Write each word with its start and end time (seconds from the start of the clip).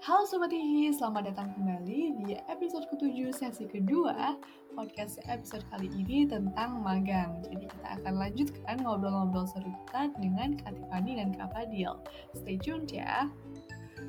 Halo 0.00 0.24
Sobat 0.24 0.48
Hihi, 0.48 0.96
selamat 0.96 1.28
datang 1.28 1.52
kembali 1.60 2.24
di 2.24 2.32
episode 2.48 2.88
ke-7 2.88 3.36
sesi 3.36 3.68
kedua 3.68 4.32
podcast 4.72 5.20
episode 5.28 5.60
kali 5.68 5.92
ini 5.92 6.24
tentang 6.24 6.80
magang. 6.80 7.36
Jadi 7.44 7.68
kita 7.68 8.00
akan 8.00 8.16
lanjutkan 8.16 8.80
ngobrol-ngobrol 8.80 9.44
seru 9.44 9.68
kita 9.68 10.08
dengan 10.16 10.56
Kak 10.56 10.72
Tiffany 10.72 11.20
dan 11.20 11.36
Kak 11.36 11.52
Fadil. 11.52 12.00
Stay 12.32 12.56
tuned 12.56 12.88
ya. 12.88 13.28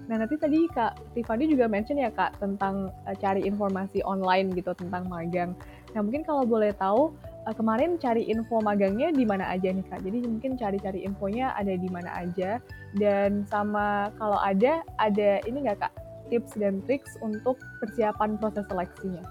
Nah 0.07 0.15
nanti 0.23 0.39
tadi 0.39 0.63
Kak 0.71 1.11
Tiffany 1.11 1.51
juga 1.51 1.67
mention 1.67 1.99
ya 1.99 2.07
Kak 2.07 2.39
tentang 2.39 2.87
uh, 3.03 3.15
cari 3.19 3.43
informasi 3.43 3.99
online 4.07 4.55
gitu 4.55 4.71
tentang 4.71 5.11
magang. 5.11 5.51
Nah 5.91 5.99
mungkin 5.99 6.23
kalau 6.23 6.47
boleh 6.47 6.71
tahu 6.71 7.11
uh, 7.47 7.55
kemarin 7.55 7.97
cari 7.97 8.27
info 8.29 8.61
magangnya 8.61 9.09
di 9.13 9.25
mana 9.25 9.49
aja 9.49 9.73
nih 9.73 9.85
Kak? 9.87 10.01
Jadi 10.05 10.17
mungkin 10.25 10.57
cari-cari 10.57 11.05
infonya 11.05 11.53
ada 11.57 11.73
di 11.73 11.89
mana 11.89 12.09
aja 12.13 12.61
dan 12.97 13.47
sama 13.49 14.11
kalau 14.19 14.37
ada 14.37 14.83
ada 14.99 15.39
ini 15.47 15.63
nggak 15.63 15.79
kak 15.79 15.93
tips 16.31 16.55
dan 16.55 16.79
triks 16.87 17.11
untuk 17.19 17.59
persiapan 17.83 18.39
proses 18.39 18.63
seleksinya? 18.71 19.23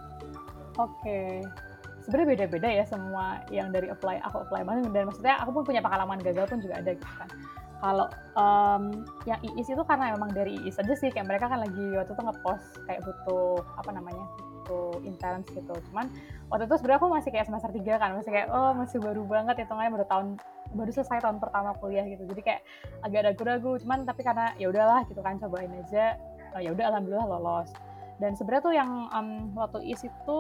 Oke, 0.77 1.45
sebenarnya 2.05 2.29
beda-beda 2.37 2.69
ya 2.69 2.85
semua 2.85 3.41
yang 3.49 3.73
dari 3.73 3.89
apply 3.89 4.21
aku 4.25 4.45
apply 4.45 4.63
banget 4.65 4.93
dan 4.93 5.09
maksudnya 5.09 5.35
aku 5.41 5.51
pun 5.61 5.65
punya 5.65 5.81
pengalaman 5.81 6.21
gagal 6.21 6.49
pun 6.49 6.61
juga 6.61 6.81
ada 6.81 6.93
gitu 6.93 7.15
kan. 7.17 7.29
Kalau 7.81 8.07
um, 8.37 9.05
yang 9.25 9.41
IIS 9.41 9.73
itu 9.73 9.83
karena 9.89 10.13
memang 10.13 10.31
dari 10.37 10.61
IIS 10.61 10.85
aja 10.85 10.95
sih 10.95 11.09
kayak 11.09 11.27
mereka 11.33 11.49
kan 11.49 11.65
lagi 11.65 11.85
waktu 11.97 12.13
itu 12.13 12.23
ngepost 12.23 12.69
kayak 12.85 13.01
butuh 13.09 13.65
apa 13.81 13.91
namanya 13.97 14.25
butuh 14.39 15.01
intern 15.03 15.41
gitu. 15.49 15.75
Cuman 15.91 16.13
waktu 16.53 16.69
itu 16.69 16.75
sebenarnya 16.77 17.01
aku 17.01 17.09
masih 17.09 17.31
kayak 17.33 17.47
semester 17.49 17.71
3 17.73 17.97
kan 17.97 18.11
masih 18.15 18.31
kayak 18.31 18.49
oh 18.53 18.77
masih 18.77 18.99
baru 19.01 19.23
banget 19.25 19.65
hitungannya 19.65 19.93
baru 19.97 20.07
tahun 20.07 20.27
baru 20.77 20.91
selesai 20.93 21.25
tahun 21.25 21.39
pertama 21.41 21.73
kuliah 21.81 22.05
gitu. 22.05 22.23
Jadi 22.29 22.41
kayak 22.45 22.63
agak 23.01 23.21
ragu-ragu 23.33 23.81
cuman 23.81 24.05
tapi 24.05 24.21
karena 24.23 24.53
ya 24.61 24.69
udahlah 24.69 25.03
gitu 25.09 25.21
kan 25.25 25.41
cobain 25.41 25.73
aja. 25.73 26.21
Oh, 26.53 26.61
ya 26.61 26.77
udah 26.77 26.85
alhamdulillah 26.93 27.27
lolos. 27.27 27.71
Dan 28.21 28.37
sebenarnya 28.37 28.63
tuh 28.63 28.75
yang 28.77 28.91
um, 29.17 29.57
waktu 29.57 29.89
is 29.89 30.05
itu 30.05 30.39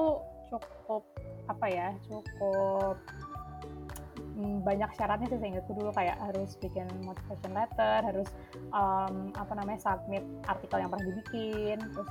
cukup 0.50 1.06
apa 1.47 1.66
ya 1.70 1.88
cukup 2.06 2.98
banyak 4.64 4.91
syaratnya 4.96 5.28
sih 5.30 5.41
seingatku 5.41 5.72
dulu 5.77 5.91
kayak 5.94 6.16
harus 6.20 6.56
bikin 6.58 6.86
motivation 7.05 7.52
letter 7.52 7.98
harus 8.05 8.28
um, 8.72 9.30
apa 9.36 9.52
namanya 9.55 9.80
submit 9.80 10.24
artikel 10.48 10.80
yang 10.80 10.91
pernah 10.91 11.06
dibikin 11.08 11.78
terus 11.78 12.10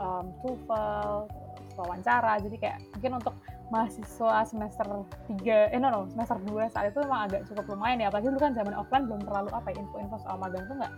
um, 0.00 0.32
TOEFL 0.42 1.28
wawancara. 1.74 2.38
Jadi 2.42 2.56
kayak 2.58 2.78
mungkin 2.94 3.12
untuk 3.22 3.34
mahasiswa 3.74 4.46
semester 4.46 4.86
3 5.26 5.74
eh 5.74 5.80
no 5.82 5.90
no 5.90 6.00
semester 6.06 6.38
2 6.38 6.70
saat 6.70 6.94
itu 6.94 7.02
memang 7.02 7.26
agak 7.26 7.42
cukup 7.50 7.74
lumayan 7.74 7.98
ya. 7.98 8.06
Apalagi 8.14 8.30
dulu 8.30 8.40
kan 8.40 8.54
zaman 8.54 8.74
offline 8.78 9.04
belum 9.10 9.22
terlalu 9.26 9.50
apa 9.50 9.68
ya 9.74 9.76
info-info 9.82 10.16
soal 10.22 10.38
magang 10.38 10.62
tuh 10.70 10.78
nggak 10.78 10.94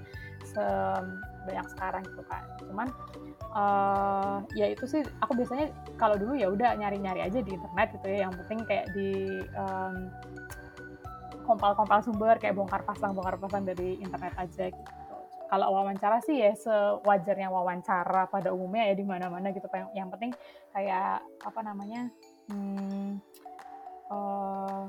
sebanyak 0.46 1.66
sekarang 1.74 2.02
gitu 2.06 2.22
kan 2.30 2.42
cuman 2.70 2.88
uh, 3.56 4.38
ya 4.54 4.70
itu 4.70 4.84
sih 4.86 5.02
aku 5.24 5.34
biasanya 5.34 5.72
kalau 5.96 6.14
dulu 6.14 6.36
ya 6.36 6.52
udah 6.52 6.76
nyari-nyari 6.76 7.24
aja 7.24 7.40
di 7.40 7.50
internet 7.56 7.96
gitu 7.96 8.06
ya. 8.12 8.28
Yang 8.28 8.32
penting 8.44 8.60
kayak 8.68 8.86
di 8.92 9.40
um, 9.56 10.12
kompal-kompal 11.46 12.02
sumber 12.02 12.36
kayak 12.36 12.58
bongkar 12.58 12.82
pasang 12.82 13.14
bongkar 13.14 13.38
pasang 13.38 13.62
dari 13.64 13.96
internet 14.02 14.34
aja 14.36 14.68
gitu. 14.68 14.92
Kalau 15.46 15.78
wawancara 15.78 16.18
sih 16.26 16.42
ya 16.42 16.58
sewajarnya 16.58 17.46
wawancara 17.46 18.26
pada 18.26 18.50
umumnya 18.50 18.90
ya 18.90 18.94
di 18.98 19.06
mana-mana 19.06 19.54
gitu 19.54 19.70
yang, 19.70 19.90
yang 19.94 20.08
penting 20.10 20.34
kayak 20.74 21.22
apa 21.22 21.60
namanya 21.62 22.10
hmm, 22.50 23.18
uh, 24.10 24.86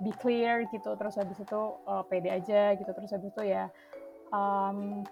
be 0.00 0.12
clear 0.20 0.64
gitu 0.72 0.96
terus 0.96 1.20
habis 1.20 1.36
itu 1.36 1.60
uh, 1.84 2.04
pede 2.08 2.32
aja 2.32 2.74
gitu 2.76 2.90
terus 2.90 3.12
habis 3.12 3.28
itu 3.28 3.42
ya 3.44 3.68
um, 4.32 5.04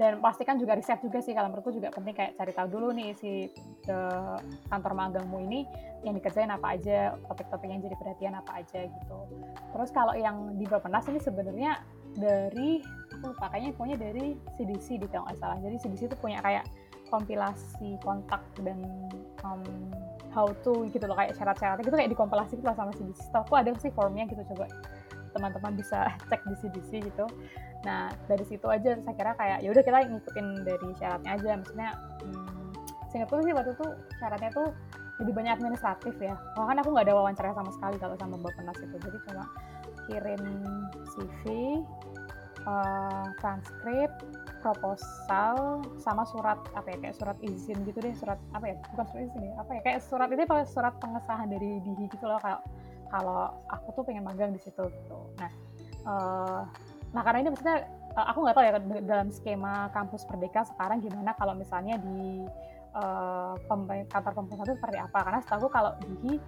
dan 0.00 0.16
pastikan 0.24 0.56
juga 0.56 0.72
riset 0.72 0.96
juga 1.04 1.20
sih 1.20 1.36
kalau 1.36 1.52
menurutku 1.52 1.76
juga 1.76 1.92
penting 1.92 2.16
kayak 2.16 2.32
cari 2.40 2.56
tahu 2.56 2.72
dulu 2.72 2.88
nih 2.96 3.12
si 3.20 3.52
the 3.84 4.00
kantor 4.72 4.96
magangmu 4.96 5.44
ini 5.44 5.68
yang 6.00 6.16
dikerjain 6.16 6.48
apa 6.48 6.72
aja 6.72 7.20
topik-topik 7.28 7.68
yang 7.68 7.84
jadi 7.84 7.96
perhatian 8.00 8.32
apa 8.32 8.64
aja 8.64 8.88
gitu. 8.88 9.18
Terus 9.76 9.92
kalau 9.92 10.16
yang 10.16 10.56
di 10.56 10.64
Bapenas 10.64 11.04
ini 11.04 11.20
sebenarnya 11.20 11.84
dari 12.16 12.80
aku 13.12 13.36
lupa 13.36 13.52
kayaknya 13.52 13.76
punya 13.76 13.96
dari 14.00 14.40
CDC 14.56 15.04
di 15.04 15.06
kalau 15.12 15.28
nggak 15.28 15.36
salah. 15.36 15.60
Jadi 15.60 15.76
CDC 15.76 16.02
itu 16.08 16.16
punya 16.16 16.40
kayak 16.40 16.64
kompilasi 17.12 18.00
kontak 18.00 18.40
dan 18.64 18.80
um, 19.44 19.60
how 20.30 20.46
to 20.62 20.86
gitu 20.90 21.04
loh 21.06 21.18
kayak 21.18 21.34
syarat-syaratnya 21.34 21.84
gitu 21.86 21.96
kayak 21.96 22.10
dikompilasi 22.14 22.52
gitu 22.58 22.66
lah 22.66 22.76
sama 22.78 22.94
CDC. 22.94 23.18
Setahu 23.30 23.54
ada 23.54 23.70
sih 23.78 23.90
formnya 23.90 24.24
gitu 24.30 24.42
coba 24.54 24.66
teman-teman 25.30 25.72
bisa 25.78 26.10
cek 26.30 26.42
di 26.46 26.54
CDC 26.58 26.90
gitu. 27.12 27.26
Nah 27.86 28.10
dari 28.30 28.44
situ 28.46 28.66
aja 28.66 28.98
saya 28.98 29.14
kira 29.14 29.32
kayak 29.38 29.58
ya 29.62 29.68
udah 29.70 29.82
kita 29.82 29.98
ngikutin 30.06 30.46
dari 30.62 30.88
syaratnya 30.98 31.30
aja. 31.34 31.50
Maksudnya 31.58 31.90
hmm, 32.22 32.70
singkatku 33.10 33.42
sih 33.42 33.54
waktu 33.54 33.70
itu 33.74 33.86
syaratnya 34.22 34.50
tuh 34.54 34.68
lebih 35.20 35.32
banyak 35.36 35.52
administratif 35.60 36.14
ya. 36.16 36.34
Bahkan 36.56 36.80
aku 36.80 36.88
nggak 36.96 37.06
ada 37.10 37.14
wawancara 37.14 37.52
sama 37.52 37.70
sekali 37.76 37.96
kalau 38.00 38.16
sama 38.16 38.40
Bapak 38.40 38.62
Nas 38.64 38.80
itu. 38.80 38.96
Jadi 38.96 39.18
cuma 39.28 39.44
kirim 40.08 40.42
CV, 41.12 41.42
uh, 42.64 42.70
eh, 42.70 43.26
transkrip, 43.38 44.12
proposal 44.60 45.80
sama 45.96 46.22
surat 46.28 46.60
apa 46.76 46.86
ya 46.92 46.96
kayak 47.00 47.16
surat 47.16 47.36
izin 47.40 47.82
gitu 47.88 47.98
deh 48.00 48.14
surat 48.16 48.38
apa 48.52 48.64
ya 48.70 48.74
bukan 48.92 49.06
surat 49.08 49.22
izin 49.26 49.42
ya 49.48 49.52
apa 49.58 49.70
ya 49.76 49.80
kayak 49.82 50.00
surat 50.04 50.28
itu 50.30 50.42
surat 50.68 50.94
pengesahan 51.00 51.48
dari 51.48 51.80
DIHI 51.82 52.06
gitu 52.12 52.24
loh 52.28 52.38
kalau 52.38 52.60
kalau 53.10 53.40
aku 53.72 53.88
tuh 53.96 54.02
pengen 54.06 54.22
magang 54.22 54.54
di 54.54 54.60
situ 54.62 54.86
gitu. 54.86 55.18
Nah 55.40 55.50
uh, 56.06 56.62
nah 57.10 57.22
karena 57.26 57.42
ini 57.42 57.48
maksudnya 57.50 57.88
uh, 58.14 58.26
aku 58.30 58.38
nggak 58.46 58.54
tahu 58.54 58.64
ya 58.64 58.72
dalam 59.02 59.28
skema 59.34 59.90
kampus 59.90 60.22
Perdeka 60.28 60.62
sekarang 60.68 61.02
gimana 61.02 61.34
kalau 61.34 61.58
misalnya 61.58 61.98
di 61.98 62.46
uh, 62.94 63.54
kantor 64.12 64.32
pemerintah 64.36 64.64
itu 64.68 64.76
seperti 64.78 64.98
apa 65.00 65.18
karena 65.26 65.40
setahu 65.42 65.66
kalau 65.72 65.96
DIHI 65.98 66.38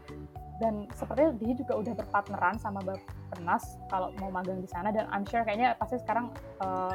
dan 0.62 0.86
sepertinya 0.94 1.34
dia 1.42 1.58
juga 1.58 1.74
udah 1.82 1.94
berpartneran 1.98 2.54
sama 2.62 2.78
Bapenas 2.86 3.82
kalau 3.90 4.14
mau 4.22 4.30
magang 4.30 4.62
di 4.62 4.70
sana. 4.70 4.94
Dan 4.94 5.10
I'm 5.10 5.26
sure 5.26 5.42
kayaknya 5.42 5.74
pasti 5.74 5.98
sekarang 5.98 6.30
uh, 6.62 6.94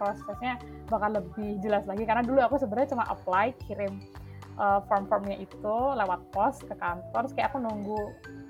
prosesnya 0.00 0.56
bakal 0.88 1.20
lebih 1.20 1.60
jelas 1.60 1.84
lagi. 1.84 2.08
Karena 2.08 2.24
dulu 2.24 2.40
aku 2.40 2.56
sebenarnya 2.56 2.96
cuma 2.96 3.04
apply 3.04 3.52
kirim 3.68 4.00
uh, 4.56 4.80
form-formnya 4.88 5.36
itu 5.36 5.76
lewat 5.92 6.24
pos 6.32 6.64
ke 6.64 6.72
kantor. 6.72 7.28
Terus 7.28 7.34
kayak 7.36 7.52
aku 7.52 7.58
nunggu 7.60 8.00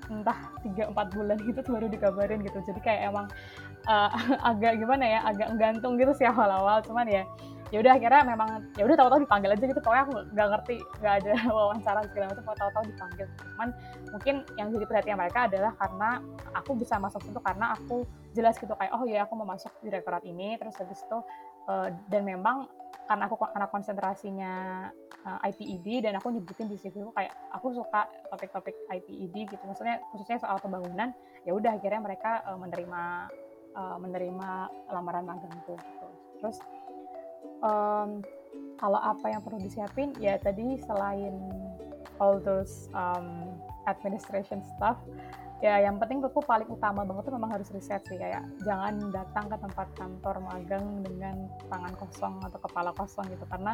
entah 0.07 0.39
3-4 0.63 0.95
bulan 0.95 1.37
gitu 1.43 1.59
baru 1.67 1.87
dikabarin 1.91 2.39
gitu. 2.39 2.63
Jadi 2.63 2.79
kayak 2.79 3.11
emang 3.11 3.27
uh, 3.91 4.09
agak 4.55 4.79
gimana 4.79 5.03
ya 5.03 5.19
agak 5.27 5.59
gantung 5.59 5.99
gitu 5.99 6.15
sih 6.15 6.23
awal-awal. 6.23 6.79
Cuman 6.87 7.03
ya 7.11 7.27
ya 7.67 7.83
udah 7.83 7.99
akhirnya 7.99 8.21
memang 8.23 8.49
ya 8.79 8.83
udah 8.87 8.95
tahu-tahu 8.95 9.21
dipanggil 9.27 9.49
aja 9.51 9.65
gitu. 9.67 9.81
Pokoknya 9.83 10.03
aku 10.07 10.13
nggak 10.31 10.47
ngerti 10.55 10.75
nggak 11.03 11.13
ada 11.23 11.33
wawancara 11.57 11.99
segala 12.07 12.25
macam 12.31 12.43
tahu-tahu 12.55 12.83
dipanggil. 12.87 13.25
Cuman 13.35 13.69
mungkin 14.15 14.35
yang 14.55 14.67
jadi 14.71 14.85
perhatian 14.87 15.17
mereka 15.19 15.39
adalah 15.51 15.71
karena 15.75 16.09
aku 16.55 16.71
bisa 16.79 16.95
masuk 16.97 17.19
situ 17.23 17.39
karena 17.43 17.75
aku 17.75 18.07
jelas 18.31 18.55
gitu 18.55 18.71
kayak 18.77 18.93
oh 18.95 19.03
ya 19.03 19.27
aku 19.27 19.33
mau 19.35 19.47
masuk 19.47 19.71
direktorat 19.83 20.23
ini. 20.23 20.55
Terus 20.55 20.75
habis 20.79 20.99
itu 21.03 21.17
uh, 21.67 21.87
dan 22.07 22.23
memang 22.23 22.71
karena 23.07 23.23
aku 23.27 23.39
anak 23.55 23.71
konsentrasinya 23.71 24.53
uh, 25.23 25.39
eh, 25.43 25.51
ITED 25.51 26.07
dan 26.07 26.19
aku 26.19 26.31
nyebutin 26.31 26.67
di 26.67 26.75
situ 26.75 27.07
kayak 27.15 27.31
aku 27.55 27.71
suka 27.75 28.07
topik-topik 28.31 28.75
ITED 28.91 29.35
gitu. 29.47 29.63
Maksudnya 29.67 30.03
khususnya 30.11 30.39
soal 30.39 30.59
pembangunan 30.63 31.11
ya 31.43 31.51
udah 31.55 31.75
akhirnya 31.75 31.99
mereka 32.03 32.43
uh, 32.47 32.59
menerima 32.59 33.03
uh, 33.75 33.97
menerima 33.99 34.49
lamaran 34.91 35.23
magangku 35.27 35.75
gitu. 35.75 36.07
Terus 36.43 36.57
um, 37.61 38.21
kalau 38.77 38.99
apa 39.01 39.33
yang 39.33 39.41
perlu 39.41 39.57
disiapin 39.57 40.13
ya 40.21 40.37
tadi 40.37 40.77
selain 40.85 41.33
all 42.21 42.37
those 42.41 42.89
um, 42.93 43.57
administration 43.89 44.61
stuff 44.77 44.97
ya 45.57 45.81
yang 45.81 45.97
penting 45.97 46.21
menurutku 46.21 46.45
paling 46.45 46.69
utama 46.69 47.01
banget 47.01 47.23
tuh 47.29 47.33
memang 47.33 47.49
harus 47.49 47.73
riset 47.73 48.05
sih 48.05 48.13
kayak 48.13 48.45
jangan 48.61 49.09
datang 49.09 49.49
ke 49.49 49.57
tempat 49.57 49.87
kantor 49.97 50.35
magang 50.45 50.85
dengan 51.01 51.49
tangan 51.73 51.93
kosong 51.97 52.37
atau 52.45 52.59
kepala 52.61 52.93
kosong 52.93 53.25
gitu. 53.33 53.45
Karena 53.49 53.73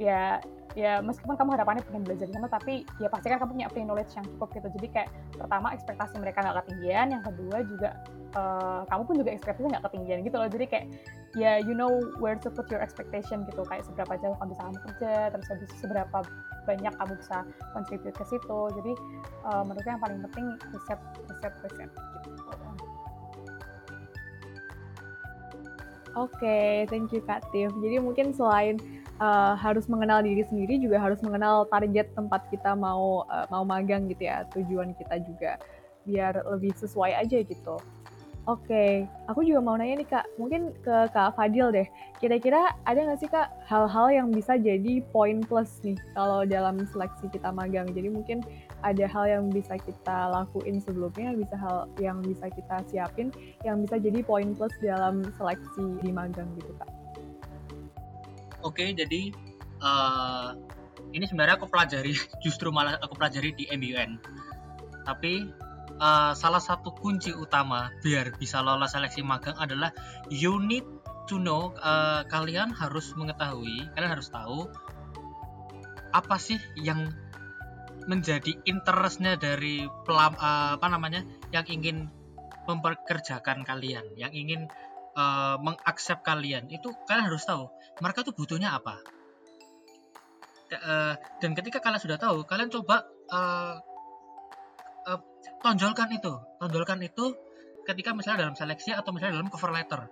ya 0.00 0.40
ya 0.72 1.04
meskipun 1.04 1.36
kamu 1.36 1.52
harapannya 1.52 1.84
pengen 1.84 2.08
belajar 2.08 2.24
di 2.24 2.32
sana 2.32 2.48
tapi 2.48 2.88
ya 2.96 3.12
pasti 3.12 3.28
kan 3.28 3.44
kamu 3.44 3.60
punya 3.60 3.68
pre 3.68 3.84
knowledge 3.84 4.12
yang 4.16 4.24
cukup 4.24 4.48
gitu. 4.56 4.68
Jadi 4.80 4.86
kayak 4.88 5.08
pertama 5.36 5.76
ekspektasi 5.76 6.16
mereka 6.16 6.38
nggak 6.40 6.56
ketinggian 6.64 7.06
yang 7.12 7.22
kedua 7.28 7.58
juga 7.60 7.90
uh, 8.32 8.80
kamu 8.88 9.02
pun 9.04 9.14
juga 9.20 9.30
ekspektasi 9.36 9.68
nggak 9.68 9.84
ketinggian 9.92 10.18
gitu 10.24 10.36
loh. 10.40 10.48
Jadi 10.48 10.64
kayak 10.64 10.86
ya 11.36 11.60
you 11.60 11.76
know 11.76 11.92
where 12.24 12.40
to 12.40 12.48
put 12.48 12.64
your 12.72 12.80
expectation 12.80 13.44
gitu. 13.44 13.60
Kayak 13.68 13.84
seberapa 13.84 14.16
jauh 14.16 14.36
kamu 14.40 14.56
bisa 14.56 14.62
kerja 14.88 15.12
terus 15.28 15.46
habis 15.52 15.68
seberapa 15.76 16.18
banyak 16.64 16.92
kamu 16.96 17.12
bisa 17.18 17.38
contribute 17.74 18.16
ke 18.16 18.24
situ 18.26 18.60
jadi 18.78 18.92
uh, 19.46 19.62
menurut 19.66 19.86
yang 19.86 20.00
paling 20.02 20.18
penting 20.30 20.46
riset 20.74 21.00
riset 21.30 21.54
riset 21.64 21.90
Oke, 26.12 26.44
okay, 26.44 26.84
thank 26.92 27.08
you 27.08 27.24
Kak 27.24 27.40
Tiff. 27.56 27.72
Jadi 27.80 27.96
mungkin 27.96 28.36
selain 28.36 28.76
uh, 29.16 29.56
harus 29.56 29.88
mengenal 29.88 30.20
diri 30.20 30.44
sendiri, 30.44 30.76
juga 30.76 31.00
harus 31.00 31.16
mengenal 31.24 31.64
target 31.72 32.12
tempat 32.12 32.44
kita 32.52 32.76
mau 32.76 33.24
uh, 33.32 33.48
mau 33.48 33.64
magang 33.64 34.12
gitu 34.12 34.28
ya, 34.28 34.44
tujuan 34.52 34.92
kita 34.92 35.24
juga 35.24 35.56
biar 36.04 36.44
lebih 36.52 36.76
sesuai 36.76 37.16
aja 37.16 37.40
gitu. 37.40 37.80
Oke, 38.50 39.06
aku 39.30 39.46
juga 39.46 39.62
mau 39.62 39.78
nanya 39.78 40.02
nih 40.02 40.08
Kak, 40.10 40.26
mungkin 40.34 40.74
ke 40.82 41.06
Kak 41.14 41.38
Fadil 41.38 41.70
deh. 41.70 41.86
Kira-kira 42.18 42.74
ada 42.90 42.98
nggak 42.98 43.22
sih 43.22 43.30
Kak 43.30 43.54
hal-hal 43.70 44.10
yang 44.10 44.28
bisa 44.34 44.58
jadi 44.58 44.98
poin 45.14 45.46
plus 45.46 45.78
nih 45.86 45.94
kalau 46.18 46.42
dalam 46.42 46.82
seleksi 46.90 47.30
kita 47.30 47.54
magang? 47.54 47.86
Jadi 47.94 48.10
mungkin 48.10 48.42
ada 48.82 49.06
hal 49.06 49.30
yang 49.30 49.44
bisa 49.46 49.78
kita 49.78 50.26
lakuin 50.34 50.82
sebelumnya, 50.82 51.38
bisa 51.38 51.54
hal 51.54 51.86
yang 52.02 52.18
bisa 52.18 52.50
kita 52.50 52.82
siapin, 52.90 53.30
yang 53.62 53.78
bisa 53.78 54.02
jadi 54.02 54.26
poin 54.26 54.58
plus 54.58 54.74
dalam 54.82 55.22
seleksi 55.38 56.02
di 56.02 56.10
magang 56.10 56.50
gitu 56.58 56.74
Kak. 56.82 56.90
Oke, 58.66 58.90
jadi 58.90 59.30
uh, 59.86 60.58
ini 61.14 61.30
sebenarnya 61.30 61.62
aku 61.62 61.70
pelajari, 61.70 62.18
justru 62.44 62.74
malah 62.74 62.98
aku 63.06 63.14
pelajari 63.14 63.54
di 63.54 63.70
MUN. 63.70 64.18
Tapi 65.06 65.46
uh, 66.02 66.32
salah 66.34 66.58
satu 66.58 66.90
kunci 66.98 67.30
utama 67.30 67.94
biar 68.02 68.34
bisa 68.34 68.58
lolos 68.58 68.90
seleksi 68.90 69.22
magang 69.22 69.54
adalah 69.54 69.94
you 70.28 70.58
need 70.58 70.84
to 71.30 71.38
know 71.38 71.70
uh, 71.78 72.26
kalian 72.26 72.74
harus 72.74 73.14
mengetahui 73.14 73.86
kalian 73.94 74.10
harus 74.18 74.26
tahu 74.28 74.66
apa 76.12 76.36
sih 76.36 76.58
yang 76.76 77.08
menjadi 78.04 78.58
interestnya 78.66 79.38
dari 79.38 79.86
pelam, 80.02 80.34
uh, 80.34 80.74
apa 80.76 80.86
namanya 80.90 81.22
yang 81.54 81.64
ingin 81.70 82.10
memperkerjakan 82.66 83.62
kalian 83.62 84.02
yang 84.18 84.34
ingin 84.34 84.66
uh, 85.14 85.56
mengaksep 85.62 86.20
kalian. 86.26 86.66
Itu 86.68 86.94
kalian 87.06 87.30
harus 87.30 87.46
tahu 87.46 87.70
mereka 88.02 88.26
tuh 88.26 88.34
butuhnya 88.34 88.74
apa. 88.74 88.98
Uh, 90.72 91.14
dan 91.38 91.52
ketika 91.52 91.84
kalian 91.84 92.00
sudah 92.00 92.16
tahu 92.16 92.48
kalian 92.48 92.72
coba 92.72 93.04
uh, 93.28 93.76
tonjolkan 95.62 96.10
itu. 96.12 96.32
Tonjolkan 96.58 96.98
itu 97.00 97.34
ketika 97.86 98.12
misalnya 98.12 98.46
dalam 98.46 98.56
seleksi 98.58 98.94
atau 98.94 99.10
misalnya 99.14 99.40
dalam 99.40 99.48
cover 99.48 99.70
letter. 99.70 100.10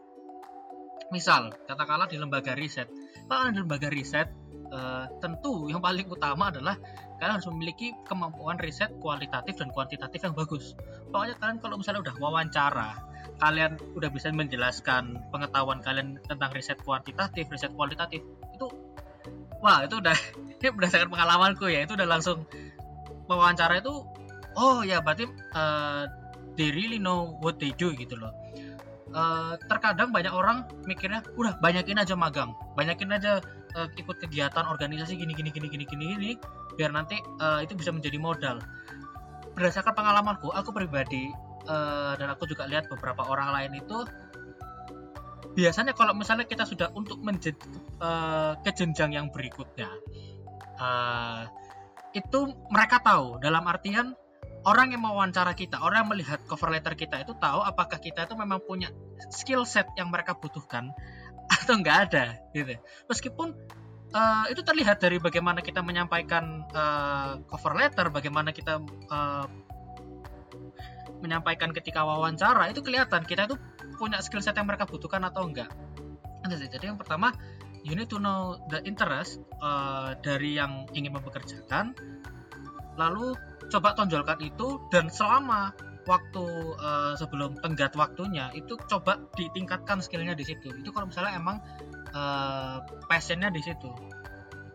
Misal 1.11 1.51
katakanlah 1.67 2.07
di 2.07 2.17
lembaga 2.17 2.55
riset. 2.55 2.87
Kalau 3.27 3.51
di 3.51 3.59
lembaga 3.59 3.91
riset 3.91 4.31
uh, 4.71 5.11
tentu 5.19 5.67
yang 5.67 5.83
paling 5.83 6.07
utama 6.07 6.55
adalah 6.55 6.79
kalian 7.19 7.35
harus 7.37 7.51
memiliki 7.51 7.91
kemampuan 8.07 8.57
riset 8.63 8.95
kualitatif 9.03 9.59
dan 9.59 9.75
kuantitatif 9.75 10.23
yang 10.23 10.35
bagus. 10.39 10.79
Pokoknya 11.11 11.35
kalian 11.43 11.59
kalau 11.59 11.77
misalnya 11.83 12.01
udah 12.07 12.15
wawancara 12.23 13.11
kalian 13.41 13.81
udah 13.97 14.11
bisa 14.13 14.29
menjelaskan 14.33 15.17
pengetahuan 15.33 15.81
kalian 15.81 16.21
tentang 16.29 16.53
riset 16.53 16.77
kuantitatif 16.85 17.49
riset 17.49 17.73
kualitatif 17.73 18.21
itu 18.53 18.67
wah 19.65 19.85
itu 19.85 19.97
udah 19.97 20.17
ini 20.61 20.69
berdasarkan 20.73 21.09
pengalamanku 21.09 21.69
ya 21.73 21.85
itu 21.85 21.97
udah 21.97 22.09
langsung 22.09 22.45
wawancara 23.29 23.81
itu 23.81 24.05
oh 24.57 24.83
ya 24.83 24.99
berarti 25.03 25.29
uh, 25.55 26.07
they 26.59 26.71
really 26.75 26.99
know 26.99 27.39
what 27.45 27.59
they 27.63 27.71
do 27.77 27.95
gitu 27.95 28.17
loh. 28.19 28.33
Uh, 29.11 29.59
terkadang 29.67 30.15
banyak 30.15 30.31
orang 30.31 30.63
mikirnya 30.87 31.19
udah 31.35 31.59
banyakin 31.59 31.99
aja 31.99 32.15
magang 32.15 32.55
banyakin 32.79 33.11
aja 33.11 33.43
uh, 33.75 33.91
ikut 33.99 34.23
kegiatan 34.23 34.63
organisasi 34.63 35.19
gini 35.19 35.35
gini 35.35 35.51
gini 35.51 35.67
gini 35.67 35.83
gini 35.83 36.05
gini 36.15 36.31
biar 36.79 36.95
nanti 36.95 37.19
uh, 37.43 37.59
itu 37.59 37.75
bisa 37.75 37.91
menjadi 37.91 38.19
modal. 38.23 38.63
Berdasarkan 39.59 39.99
pengalamanku 39.99 40.55
aku 40.55 40.71
pribadi 40.71 41.27
uh, 41.67 42.15
dan 42.15 42.31
aku 42.31 42.47
juga 42.47 42.71
lihat 42.71 42.87
beberapa 42.87 43.27
orang 43.27 43.51
lain 43.51 43.83
itu 43.83 44.07
biasanya 45.59 45.91
kalau 45.99 46.15
misalnya 46.15 46.47
kita 46.47 46.63
sudah 46.63 46.95
untuk 46.95 47.19
menjadi 47.19 47.59
uh, 47.99 48.55
ke 48.63 48.71
jenjang 48.71 49.11
yang 49.11 49.27
berikutnya 49.35 49.91
uh, 50.79 51.51
itu 52.15 52.55
mereka 52.71 53.03
tahu. 53.03 53.39
Dalam 53.43 53.67
artian 53.67 54.15
orang 54.65 54.93
yang 54.93 55.03
mewawancara 55.05 55.57
kita, 55.57 55.81
orang 55.81 56.05
yang 56.05 56.11
melihat 56.13 56.41
cover 56.45 56.69
letter 56.69 56.93
kita 56.93 57.25
itu 57.25 57.33
tahu 57.37 57.61
apakah 57.65 57.97
kita 57.97 58.29
itu 58.29 58.35
memang 58.37 58.61
punya 58.61 58.93
skill 59.33 59.65
set 59.65 59.89
yang 59.97 60.13
mereka 60.13 60.37
butuhkan 60.37 60.93
atau 61.63 61.75
enggak 61.77 62.11
ada 62.11 62.25
gitu. 62.53 62.77
Meskipun 63.09 63.57
uh, 64.13 64.45
itu 64.53 64.61
terlihat 64.61 65.01
dari 65.01 65.17
bagaimana 65.17 65.65
kita 65.65 65.81
menyampaikan 65.81 66.69
uh, 66.73 67.41
cover 67.49 67.73
letter, 67.77 68.13
bagaimana 68.13 68.53
kita 68.53 68.83
uh, 69.09 69.47
menyampaikan 71.21 71.77
ketika 71.77 72.01
wawancara 72.01 72.73
itu 72.73 72.81
kelihatan 72.81 73.29
kita 73.29 73.45
itu 73.45 73.57
punya 74.01 74.21
skill 74.25 74.41
set 74.41 74.57
yang 74.57 74.69
mereka 74.69 74.89
butuhkan 74.89 75.21
atau 75.25 75.45
enggak. 75.45 75.69
Jadi 76.49 76.89
yang 76.89 76.97
pertama 76.97 77.31
you 77.85 77.93
need 77.97 78.09
to 78.09 78.17
know 78.21 78.57
the 78.73 78.81
interest 78.85 79.41
uh, 79.61 80.17
dari 80.21 80.57
yang 80.57 80.89
ingin 80.97 81.13
mempekerjakan, 81.17 81.93
lalu 82.97 83.37
coba 83.71 83.95
tonjolkan 83.95 84.39
itu 84.43 84.83
dan 84.91 85.09
selama 85.09 85.73
waktu 86.09 86.45
uh, 86.81 87.15
sebelum 87.15 87.55
tenggat 87.63 87.95
waktunya 87.95 88.51
itu 88.57 88.75
coba 88.91 89.21
ditingkatkan 89.39 90.03
skillnya 90.03 90.35
di 90.35 90.43
situ 90.43 90.75
itu 90.75 90.91
kalau 90.91 91.07
misalnya 91.07 91.39
emang 91.39 91.57
uh, 92.11 92.83
passionnya 93.07 93.55
di 93.55 93.63
situ 93.63 93.91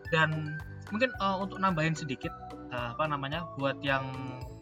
dan 0.08 0.56
mungkin 0.88 1.12
uh, 1.20 1.36
untuk 1.42 1.60
nambahin 1.60 1.92
sedikit 1.98 2.32
uh, 2.72 2.96
apa 2.96 3.04
namanya 3.10 3.44
buat 3.60 3.82
yang 3.84 4.06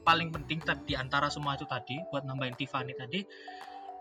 paling 0.02 0.34
penting 0.34 0.60
di 0.84 0.98
antara 0.98 1.30
semua 1.30 1.54
itu 1.54 1.64
tadi 1.69 2.00
buat 2.10 2.26
nambahin 2.26 2.58
Tiffany 2.58 2.92
tadi 2.96 3.22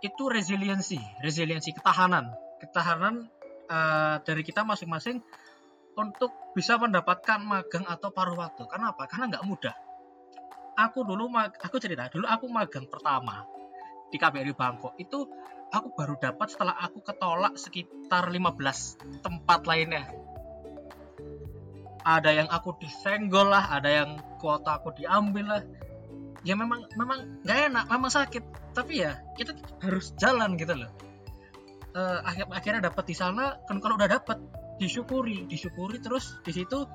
itu 0.04 0.24
resiliensi 0.28 1.00
resiliensi 1.22 1.72
ketahanan 1.76 2.32
ketahanan 2.64 3.28
uh, 3.68 4.18
dari 4.24 4.42
kita 4.42 4.64
masing-masing 4.64 5.22
untuk 5.94 6.34
bisa 6.58 6.82
mendapatkan 6.82 7.38
magang 7.46 7.86
atau 7.86 8.10
paruh 8.10 8.34
waktu. 8.34 8.66
Karena 8.66 8.98
apa? 8.98 9.06
Karena 9.06 9.30
nggak 9.30 9.46
mudah 9.46 9.76
aku 10.78 11.06
dulu 11.06 11.30
aku 11.38 11.78
cerita 11.78 12.10
dulu 12.10 12.26
aku 12.26 12.46
magang 12.50 12.90
pertama 12.90 13.46
di 14.14 14.22
KBRI 14.22 14.54
Bangkok. 14.54 14.94
Itu 15.02 15.26
aku 15.74 15.98
baru 15.98 16.14
dapat 16.22 16.54
setelah 16.54 16.78
aku 16.78 17.02
ketolak 17.02 17.58
sekitar 17.58 18.30
15 18.30 19.26
tempat 19.26 19.66
lainnya. 19.66 20.06
Ada 22.06 22.30
yang 22.36 22.50
aku 22.54 22.78
disenggol 22.78 23.50
lah 23.50 23.74
ada 23.74 23.90
yang 23.90 24.22
kuota 24.38 24.78
aku 24.78 24.94
diambil 24.94 25.58
lah. 25.58 25.64
Ya 26.46 26.54
memang 26.54 26.86
memang 26.94 27.42
gak 27.42 27.74
enak 27.74 27.86
memang 27.90 28.12
sakit. 28.14 28.44
Tapi 28.78 29.02
ya 29.02 29.18
kita 29.34 29.58
harus 29.82 30.14
jalan 30.22 30.54
gitu 30.62 30.78
loh. 30.78 30.94
Uh, 31.94 32.26
akhir 32.26 32.50
akhirnya 32.50 32.82
dapat 32.90 33.06
di 33.06 33.16
sana 33.18 33.58
kan 33.66 33.82
kalau 33.82 33.98
udah 33.98 34.12
dapat 34.12 34.38
disyukuri. 34.78 35.50
Disyukuri 35.50 35.98
terus 36.04 36.38
di 36.46 36.54
situ 36.54 36.86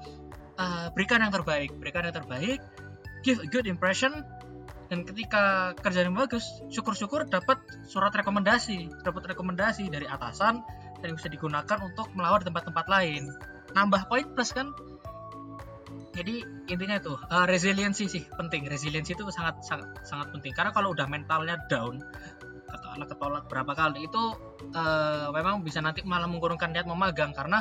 uh, 0.59 0.87
berikan 0.93 1.23
yang 1.23 1.33
terbaik 1.33 1.73
berikan 1.79 2.07
yang 2.07 2.15
terbaik 2.15 2.61
give 3.29 3.45
a 3.45 3.49
good 3.53 3.69
impression. 3.69 4.25
Dan 4.89 5.05
ketika 5.05 5.77
kerjanya 5.77 6.09
bagus 6.17 6.49
syukur-syukur 6.73 7.29
dapat 7.29 7.61
surat 7.85 8.09
rekomendasi 8.09 9.05
dapat 9.05 9.37
rekomendasi 9.37 9.93
dari 9.93 10.09
atasan 10.09 10.65
dan 11.05 11.13
bisa 11.13 11.29
digunakan 11.29 11.77
untuk 11.85 12.09
melawar 12.17 12.41
di 12.41 12.49
tempat-tempat 12.49 12.89
lain. 12.89 13.29
Nambah 13.77 14.09
poin 14.09 14.25
plus 14.33 14.57
kan? 14.57 14.73
Jadi 16.17 16.41
intinya 16.73 16.97
itu 16.97 17.13
uh, 17.13 17.45
resiliensi 17.45 18.09
sih 18.09 18.25
penting. 18.33 18.65
Resiliensi 18.65 19.13
itu 19.13 19.29
sangat 19.29 19.61
sangat 19.61 20.09
sangat 20.09 20.33
penting. 20.33 20.57
Karena 20.57 20.73
kalau 20.73 20.97
udah 20.97 21.05
mentalnya 21.05 21.61
down 21.69 22.01
anak 22.69 23.13
ketolak 23.13 23.45
berapa 23.53 23.73
kali 23.77 24.09
itu 24.09 24.23
uh, 24.73 25.29
memang 25.37 25.61
bisa 25.61 25.85
nanti 25.85 26.01
malah 26.01 26.27
mengurungkan 26.33 26.73
niat 26.73 26.89
memagang. 26.89 27.37
Karena 27.37 27.61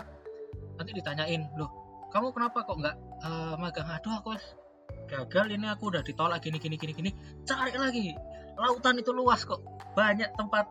nanti 0.79 0.95
ditanyain 0.95 1.43
loh 1.59 1.87
kamu 2.07 2.31
kenapa 2.31 2.63
kok 2.63 2.77
nggak 2.79 2.97
uh, 3.23 3.55
magang? 3.59 3.87
Aduh 3.91 4.15
aku 4.15 4.31
gagal 5.07 5.45
ini 5.55 5.65
aku 5.71 5.89
udah 5.89 6.03
ditolak 6.03 6.43
gini 6.43 6.59
gini 6.59 6.75
gini 6.75 6.93
gini. 6.93 7.11
Cari 7.47 7.73
lagi. 7.73 8.13
Lautan 8.59 8.99
itu 8.99 9.15
luas 9.15 9.47
kok. 9.47 9.63
Banyak 9.95 10.35
tempat 10.35 10.65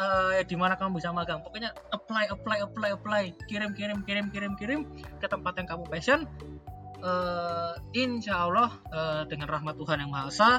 uh, 0.00 0.40
di 0.42 0.56
mana 0.56 0.74
kamu 0.80 0.98
bisa 0.98 1.12
magang. 1.12 1.44
Pokoknya 1.44 1.76
apply 1.92 2.32
apply 2.32 2.58
apply 2.64 2.90
apply. 2.96 3.24
Kirim 3.46 3.76
kirim 3.76 4.02
kirim 4.02 4.32
kirim 4.32 4.52
kirim 4.56 4.80
ke 5.20 5.26
tempat 5.28 5.54
yang 5.60 5.68
kamu 5.68 5.84
passion. 5.86 6.24
Uh, 6.96 7.76
insya 7.92 8.48
Allah 8.48 8.72
uh, 8.88 9.22
dengan 9.28 9.52
rahmat 9.52 9.76
Tuhan 9.76 10.00
yang 10.00 10.08
maha 10.08 10.32
esa 10.32 10.50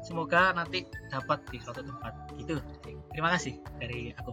semoga 0.00 0.56
nanti 0.56 0.88
dapat 1.12 1.44
di 1.52 1.60
suatu 1.60 1.84
tempat. 1.84 2.32
Gitu 2.40 2.56
terima 3.12 3.32
kasih 3.32 3.60
dari 3.80 4.12
aku 4.12 4.32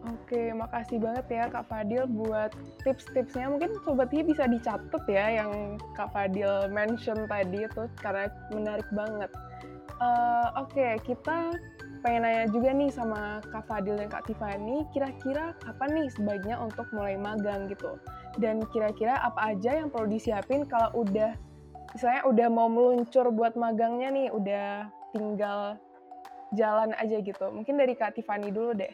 Oke, 0.00 0.56
makasih 0.56 0.96
banget 0.96 1.26
ya 1.28 1.44
Kak 1.52 1.68
Fadil 1.68 2.08
buat 2.08 2.56
tips-tipsnya. 2.80 3.52
Mungkin 3.52 3.76
Sobat 3.84 4.08
bisa 4.08 4.48
dicatat 4.48 5.04
ya 5.04 5.44
yang 5.44 5.76
Kak 5.92 6.16
Fadil 6.16 6.72
mention 6.72 7.28
tadi 7.28 7.68
itu 7.68 7.84
karena 8.00 8.32
menarik 8.48 8.88
banget. 8.96 9.28
Uh, 10.00 10.48
Oke, 10.64 10.96
kita 11.04 11.52
pengen 12.00 12.24
nanya 12.24 12.48
juga 12.48 12.72
nih 12.72 12.88
sama 12.88 13.44
Kak 13.52 13.68
Fadil 13.68 14.00
dan 14.00 14.08
Kak 14.08 14.24
Tiffany, 14.24 14.88
kira-kira 14.96 15.52
kapan 15.60 15.90
nih 15.92 16.08
sebaiknya 16.16 16.56
untuk 16.56 16.88
mulai 16.96 17.20
magang 17.20 17.68
gitu? 17.68 18.00
Dan 18.40 18.64
kira-kira 18.72 19.20
apa 19.20 19.52
aja 19.52 19.84
yang 19.84 19.92
perlu 19.92 20.08
disiapin 20.08 20.64
kalau 20.64 21.04
udah, 21.04 21.36
misalnya 21.92 22.24
udah 22.24 22.48
mau 22.48 22.72
meluncur 22.72 23.28
buat 23.28 23.52
magangnya 23.52 24.08
nih, 24.08 24.28
udah 24.32 24.88
tinggal 25.12 25.76
jalan 26.56 26.96
aja 26.96 27.20
gitu. 27.20 27.46
Mungkin 27.52 27.76
dari 27.76 27.92
Kak 27.92 28.16
Tiffany 28.16 28.48
dulu 28.48 28.72
deh. 28.72 28.92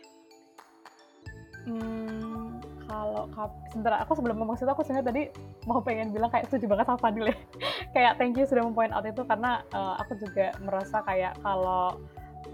Hmm, 1.66 2.62
kalau 2.86 3.26
sebentar 3.74 3.98
aku 3.98 4.14
sebelum 4.14 4.38
ngomong 4.38 4.54
situ 4.54 4.70
aku 4.70 4.86
sebenarnya 4.86 5.06
tadi 5.10 5.22
mau 5.66 5.82
pengen 5.82 6.14
bilang 6.14 6.30
kayak 6.30 6.46
setuju 6.46 6.70
banget 6.70 6.86
sama 6.86 6.98
Fadil 7.02 7.26
ya. 7.26 7.36
Kayak 7.94 8.12
thank 8.22 8.38
you 8.38 8.46
sudah 8.46 8.62
mempoint 8.62 8.94
out 8.94 9.02
itu 9.02 9.26
karena 9.26 9.66
uh, 9.74 9.98
aku 9.98 10.14
juga 10.20 10.54
merasa 10.62 11.02
kayak 11.02 11.34
kalau 11.42 11.98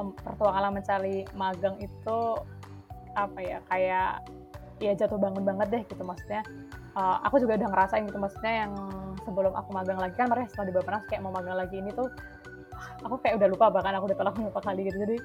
um, 0.01 0.17
pertualangan 0.25 0.81
mencari 0.81 1.29
magang 1.37 1.77
itu 1.83 2.19
apa 3.13 3.39
ya 3.45 3.59
kayak 3.69 4.25
ya 4.81 4.93
jatuh 4.97 5.21
bangun 5.21 5.45
banget 5.45 5.69
deh 5.69 5.83
gitu 5.85 6.03
maksudnya. 6.07 6.41
Uh, 6.97 7.21
aku 7.25 7.41
juga 7.41 7.61
udah 7.61 7.69
ngerasain 7.73 8.05
gitu 8.09 8.21
maksudnya 8.21 8.65
yang 8.65 8.73
sebelum 9.25 9.53
aku 9.53 9.71
magang 9.73 10.01
lagi 10.01 10.17
kan 10.17 10.29
mereka 10.29 10.53
setelah 10.53 10.69
di 10.69 10.75
Bapenas 10.77 11.05
kayak 11.09 11.21
mau 11.25 11.33
magang 11.33 11.57
lagi 11.57 11.77
ini 11.81 11.93
tuh 11.93 12.09
aku 13.03 13.15
kayak 13.21 13.39
udah 13.41 13.49
lupa 13.49 13.67
bahkan 13.73 13.95
aku 13.99 14.11
udah 14.13 14.19
tolak 14.19 14.35
beberapa 14.37 14.61
kali 14.63 14.81
gitu 14.89 14.97
jadi 15.03 15.17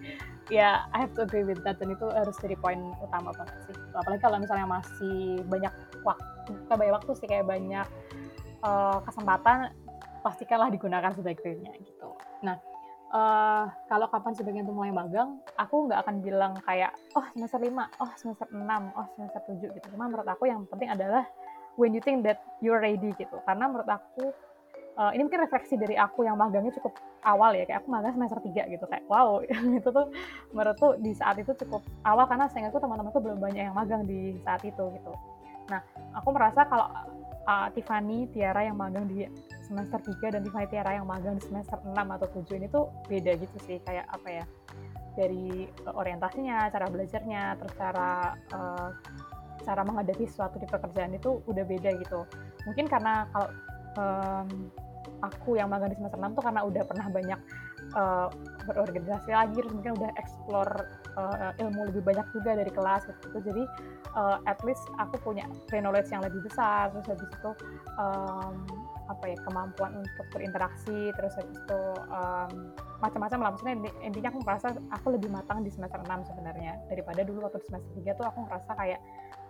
ya 0.50 0.70
I 0.92 0.98
have 1.06 1.14
to 1.18 1.26
agree 1.26 1.44
with 1.44 1.62
that 1.64 1.78
dan 1.78 1.94
itu 1.94 2.06
harus 2.10 2.36
jadi 2.40 2.56
poin 2.60 2.80
utama 3.02 3.34
banget 3.36 3.58
sih 3.70 3.76
apalagi 3.94 4.22
kalau 4.22 4.38
misalnya 4.42 4.68
masih 4.68 5.42
banyak 5.46 5.74
waktu 6.06 6.52
banyak 6.70 6.94
waktu 6.94 7.12
sih 7.18 7.28
kayak 7.28 7.46
banyak 7.46 7.88
uh, 8.66 9.00
kesempatan 9.06 9.72
pastikanlah 10.22 10.70
digunakan 10.72 11.12
sebaik-baiknya 11.14 11.74
gitu 11.82 12.10
nah 12.42 12.58
uh, 13.12 13.66
kalau 13.88 14.08
kapan 14.12 14.34
sebagian 14.36 14.66
itu 14.68 14.74
mulai 14.76 14.92
magang, 14.92 15.40
aku 15.56 15.88
nggak 15.88 16.00
akan 16.04 16.16
bilang 16.20 16.54
kayak, 16.64 16.92
oh 17.16 17.24
semester 17.36 17.60
5, 17.62 18.02
oh 18.04 18.12
semester 18.20 18.48
6, 18.52 18.98
oh 18.98 19.08
semester 19.16 19.42
7 19.48 19.76
gitu. 19.78 19.88
Cuma 19.96 20.12
menurut 20.12 20.28
aku 20.28 20.50
yang 20.50 20.64
penting 20.68 20.92
adalah 20.92 21.24
when 21.80 21.94
you 21.94 22.02
think 22.04 22.26
that 22.26 22.42
you're 22.60 22.82
ready 22.82 23.14
gitu. 23.16 23.38
Karena 23.46 23.70
menurut 23.70 23.88
aku, 23.88 24.34
uh, 24.98 25.12
ini 25.14 25.22
mungkin 25.24 25.46
refleksi 25.46 25.78
dari 25.78 25.94
aku 25.96 26.26
yang 26.26 26.36
magangnya 26.36 26.74
cukup 26.82 26.98
awal 27.24 27.54
ya, 27.54 27.64
kayak 27.70 27.86
aku 27.86 27.90
magang 27.94 28.14
semester 28.18 28.42
3 28.42 28.74
gitu. 28.74 28.86
Kayak 28.90 29.06
wow, 29.08 29.40
itu 29.80 29.90
tuh 29.90 30.06
menurut 30.52 30.78
tuh 30.82 30.92
di 31.00 31.14
saat 31.14 31.38
itu 31.38 31.54
cukup 31.54 31.86
awal 32.04 32.26
karena 32.26 32.50
saya 32.50 32.74
aku 32.74 32.82
teman-temanku 32.82 33.22
belum 33.22 33.40
banyak 33.40 33.64
yang 33.70 33.78
magang 33.78 34.04
di 34.04 34.36
saat 34.42 34.66
itu 34.66 34.84
gitu. 34.98 35.14
Nah, 35.68 35.84
aku 36.16 36.30
merasa 36.32 36.64
kalau 36.66 36.88
uh, 37.46 37.68
Tiffany, 37.76 38.28
Tiara 38.32 38.66
yang 38.66 38.80
magang 38.80 39.06
di 39.06 39.28
semester 39.64 40.00
3 40.00 40.34
dan 40.34 40.42
Tiffany 40.42 40.68
Tiara 40.68 40.98
yang 40.98 41.08
magang 41.08 41.38
di 41.38 41.44
semester 41.46 41.78
6 41.84 41.94
atau 41.94 42.28
7 42.34 42.60
ini 42.60 42.68
tuh 42.72 42.90
beda 43.06 43.32
gitu 43.38 43.58
sih 43.64 43.78
kayak 43.84 44.08
apa 44.10 44.44
ya 44.44 44.46
dari 45.18 45.66
orientasinya, 45.90 46.70
cara 46.70 46.86
belajarnya, 46.94 47.58
terus 47.58 47.74
cara 47.74 48.38
uh, 48.54 48.94
cara 49.66 49.82
menghadapi 49.82 50.30
sesuatu 50.30 50.62
di 50.62 50.70
pekerjaan 50.70 51.18
itu 51.18 51.42
udah 51.50 51.66
beda 51.66 51.90
gitu. 52.00 52.22
Mungkin 52.70 52.86
karena 52.86 53.26
kalau 53.34 53.50
um, 53.98 54.48
aku 55.24 55.58
yang 55.58 55.72
magang 55.72 55.90
di 55.94 55.98
semester 55.98 56.20
6 56.20 56.38
tuh 56.38 56.44
karena 56.46 56.62
udah 56.66 56.84
pernah 56.86 57.08
banyak 57.10 57.40
uh, 57.96 58.28
berorganisasi 58.68 59.32
lagi, 59.32 59.58
terus 59.58 59.74
mungkin 59.74 59.94
udah 59.98 60.12
explore 60.20 60.74
uh, 61.18 61.52
ilmu 61.62 61.90
lebih 61.94 62.04
banyak 62.04 62.28
juga 62.36 62.58
dari 62.58 62.72
kelas 62.72 63.08
gitu. 63.08 63.38
Jadi 63.42 63.64
uh, 64.14 64.38
at 64.46 64.60
least 64.68 64.84
aku 65.00 65.18
punya 65.22 65.46
pre-knowledge 65.72 66.12
yang 66.12 66.22
lebih 66.22 66.44
besar, 66.46 66.92
terus 66.94 67.08
habis 67.08 67.30
itu 67.30 67.52
um, 67.98 68.54
apa 69.08 69.24
ya 69.32 69.38
kemampuan 69.48 70.04
untuk 70.04 70.26
berinteraksi 70.36 71.16
terus 71.16 71.32
habis 71.40 71.56
itu 71.56 71.82
um, 72.12 72.52
macam-macam 73.00 73.40
lah. 73.40 73.50
Maksudnya 73.56 73.76
intinya 74.04 74.30
aku 74.36 74.40
merasa 74.44 74.68
aku 74.92 75.08
lebih 75.16 75.32
matang 75.32 75.64
di 75.64 75.72
semester 75.72 76.02
6 76.04 76.30
sebenarnya. 76.34 76.76
Daripada 76.92 77.24
dulu 77.24 77.48
waktu 77.48 77.64
di 77.64 77.68
semester 77.72 77.92
3 78.04 78.20
tuh 78.20 78.26
aku 78.28 78.40
ngerasa 78.50 78.72
kayak 78.76 79.00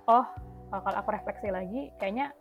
oh 0.08 0.26
kalau 0.68 0.98
aku 1.00 1.10
refleksi 1.16 1.48
lagi 1.48 1.92
kayaknya 1.96 2.36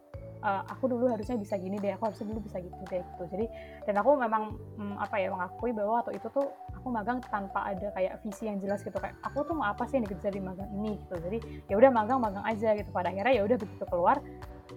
uh, 0.47 0.63
aku 0.71 0.87
dulu 0.87 1.11
harusnya 1.11 1.35
bisa 1.35 1.59
gini 1.59 1.77
deh 1.83 1.99
aku 1.99 2.07
harusnya 2.07 2.31
dulu 2.31 2.41
bisa 2.47 2.63
gitu 2.63 2.79
deh 2.87 3.03
gitu. 3.03 3.25
Jadi 3.35 3.47
dan 3.91 3.95
aku 3.99 4.15
memang 4.15 4.55
um, 4.79 4.95
apa 5.03 5.19
ya 5.19 5.29
mengakui 5.35 5.75
bahwa 5.75 6.01
waktu 6.01 6.15
itu 6.23 6.31
tuh 6.31 6.47
aku 6.71 6.87
magang 6.95 7.19
tanpa 7.27 7.75
ada 7.75 7.91
kayak 7.91 8.23
visi 8.23 8.47
yang 8.47 8.63
jelas 8.63 8.87
gitu. 8.87 8.95
Kayak 8.97 9.19
aku 9.27 9.43
tuh 9.43 9.55
mau 9.59 9.67
apa 9.67 9.83
sih 9.91 9.99
yang 9.99 10.07
dikejar 10.07 10.31
di 10.31 10.43
magang 10.43 10.71
ini 10.79 10.95
gitu. 11.03 11.15
Jadi 11.19 11.39
ya 11.67 11.75
udah 11.75 11.91
magang 11.91 12.19
magang 12.23 12.45
aja 12.47 12.79
gitu. 12.79 12.89
Pada 12.95 13.11
akhirnya 13.11 13.35
ya 13.35 13.43
udah 13.43 13.57
begitu 13.59 13.85
keluar 13.91 14.17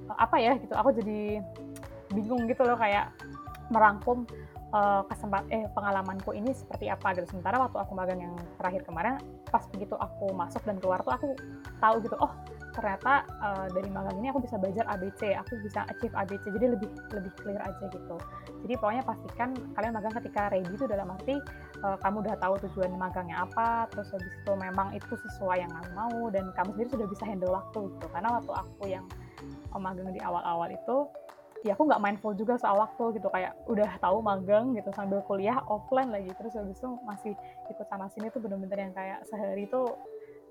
uh, 0.09 0.17
apa 0.17 0.41
ya 0.41 0.57
gitu 0.57 0.73
aku 0.73 0.89
jadi 0.97 1.45
bingung 2.09 2.49
gitu 2.49 2.65
loh 2.65 2.73
kayak 2.73 3.13
merangkum 3.69 4.25
uh, 4.73 5.05
kesempat 5.05 5.45
eh 5.53 5.69
pengalamanku 5.77 6.33
ini 6.33 6.49
seperti 6.57 6.89
apa 6.89 7.13
gitu. 7.13 7.37
Sementara 7.37 7.61
waktu 7.61 7.77
aku 7.77 7.93
magang 7.93 8.17
yang 8.17 8.33
terakhir 8.57 8.81
kemarin 8.89 9.21
pas 9.53 9.61
begitu 9.69 9.93
aku 9.93 10.33
masuk 10.33 10.65
dan 10.65 10.81
keluar 10.81 11.05
tuh 11.05 11.13
aku 11.13 11.25
tahu 11.77 12.01
gitu 12.01 12.17
oh 12.17 12.33
ternyata 12.81 13.13
uh, 13.43 13.67
dari 13.71 13.89
magang 13.91 14.17
ini 14.19 14.31
aku 14.31 14.43
bisa 14.43 14.55
belajar 14.57 14.83
ABC 14.89 15.35
aku 15.35 15.59
bisa 15.63 15.85
achieve 15.87 16.15
ABC 16.15 16.43
jadi 16.55 16.75
lebih 16.75 16.89
lebih 17.13 17.31
clear 17.39 17.61
aja 17.63 17.85
gitu. 17.91 18.17
Jadi 18.65 18.73
pokoknya 18.75 19.03
pastikan 19.07 19.49
kalian 19.77 19.93
magang 19.95 20.13
ketika 20.19 20.51
ready 20.51 20.71
itu 20.71 20.85
dalam 20.87 21.07
arti 21.13 21.35
uh, 21.85 21.97
kamu 22.01 22.25
udah 22.25 22.35
tahu 22.39 22.53
tujuan 22.67 22.91
magangnya 22.95 23.43
apa 23.43 23.87
terus 23.93 24.11
habis 24.11 24.33
itu 24.33 24.51
memang 24.55 24.91
itu 24.95 25.13
sesuai 25.13 25.63
yang 25.63 25.71
kamu 25.71 25.91
mau 25.95 26.19
dan 26.33 26.51
kamu 26.55 26.69
sendiri 26.75 26.89
sudah 26.95 27.07
bisa 27.07 27.23
handle 27.27 27.53
waktu 27.53 27.81
gitu. 27.95 28.07
Karena 28.11 28.29
waktu 28.39 28.51
aku 28.51 28.83
yang 28.87 29.05
magang 29.77 30.09
di 30.11 30.19
awal-awal 30.19 30.67
itu 30.73 31.07
ya 31.63 31.75
aku 31.75 31.91
nggak 31.91 31.99
mindful 31.99 32.31
juga 32.31 32.55
soal 32.55 32.79
waktu 32.79 33.19
gitu 33.19 33.27
kayak 33.27 33.51
udah 33.67 33.99
tahu 33.99 34.23
magang 34.23 34.71
gitu 34.71 34.87
sambil 34.95 35.19
kuliah 35.27 35.59
offline 35.67 36.07
lagi 36.07 36.31
terus 36.39 36.55
habis 36.55 36.79
itu 36.79 36.89
masih 37.03 37.33
ikut 37.67 37.83
sana 37.91 38.07
sini 38.15 38.31
tuh 38.31 38.39
bener-bener 38.39 38.87
yang 38.87 38.93
kayak 38.95 39.27
sehari 39.27 39.67
itu 39.67 39.81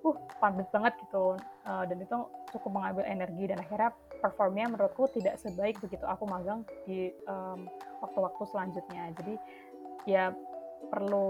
uh 0.04 0.16
padat 0.38 0.68
banget 0.70 0.94
gitu. 1.06 1.34
Uh, 1.66 1.84
dan 1.84 1.98
itu 1.98 2.16
cukup 2.54 2.70
mengambil 2.80 3.04
energi 3.04 3.44
dan 3.50 3.58
akhirnya 3.60 3.90
performnya 4.18 4.66
menurutku 4.70 5.06
tidak 5.14 5.38
sebaik 5.38 5.78
begitu 5.78 6.02
aku 6.06 6.26
magang 6.26 6.66
di 6.88 7.12
waktu-waktu 8.02 8.42
um, 8.42 8.50
selanjutnya. 8.50 9.10
Jadi 9.14 9.34
ya 10.08 10.32
perlu 10.88 11.28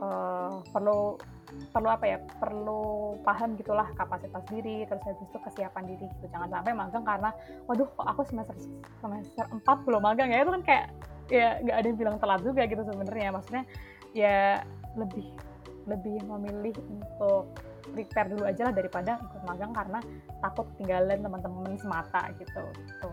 uh, 0.00 0.64
perlu 0.72 1.20
perlu 1.68 1.88
apa 1.92 2.04
ya 2.08 2.18
perlu 2.40 3.14
paham 3.20 3.60
gitulah 3.60 3.84
kapasitas 3.92 4.40
diri 4.48 4.88
terus 4.88 5.04
habis 5.04 5.28
itu 5.28 5.38
kesiapan 5.44 5.84
diri 5.84 6.06
gitu. 6.18 6.26
Jangan 6.32 6.48
sampai 6.48 6.72
magang 6.72 7.04
karena 7.04 7.30
waduh 7.68 7.88
kok 7.92 8.06
aku 8.08 8.22
semester 8.24 8.56
semester 9.04 9.44
4 9.46 9.86
belum 9.86 10.02
magang 10.02 10.32
ya? 10.32 10.42
Itu 10.42 10.52
kan 10.56 10.62
kayak 10.64 10.86
ya 11.28 11.48
nggak 11.60 11.76
ada 11.76 11.86
yang 11.86 11.98
bilang 12.00 12.16
telat 12.18 12.40
juga 12.40 12.62
gitu 12.64 12.82
sebenarnya. 12.88 13.28
Maksudnya 13.36 13.64
ya 14.16 14.64
lebih 14.96 15.28
lebih 15.86 16.16
memilih 16.24 16.74
untuk 16.88 17.52
prepare 17.90 18.30
dulu 18.30 18.46
aja 18.46 18.70
lah 18.70 18.74
daripada 18.74 19.18
ikut 19.18 19.42
magang 19.42 19.72
karena 19.74 19.98
takut 20.38 20.66
tinggalin 20.78 21.20
teman-teman 21.20 21.74
semata 21.78 22.30
gitu. 22.38 22.62
Gitu 22.78 23.10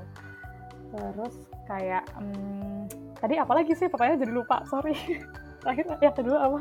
terus 0.89 1.35
kayak 1.69 2.01
hmm, 2.17 2.89
tadi 3.21 3.37
apalagi 3.37 3.77
sih? 3.77 3.87
Pokoknya 3.89 4.25
jadi 4.25 4.33
lupa 4.33 4.65
sorry. 4.65 4.97
Terakhir 5.61 5.85
yang 6.01 6.15
kedua 6.15 6.37
apa? 6.49 6.59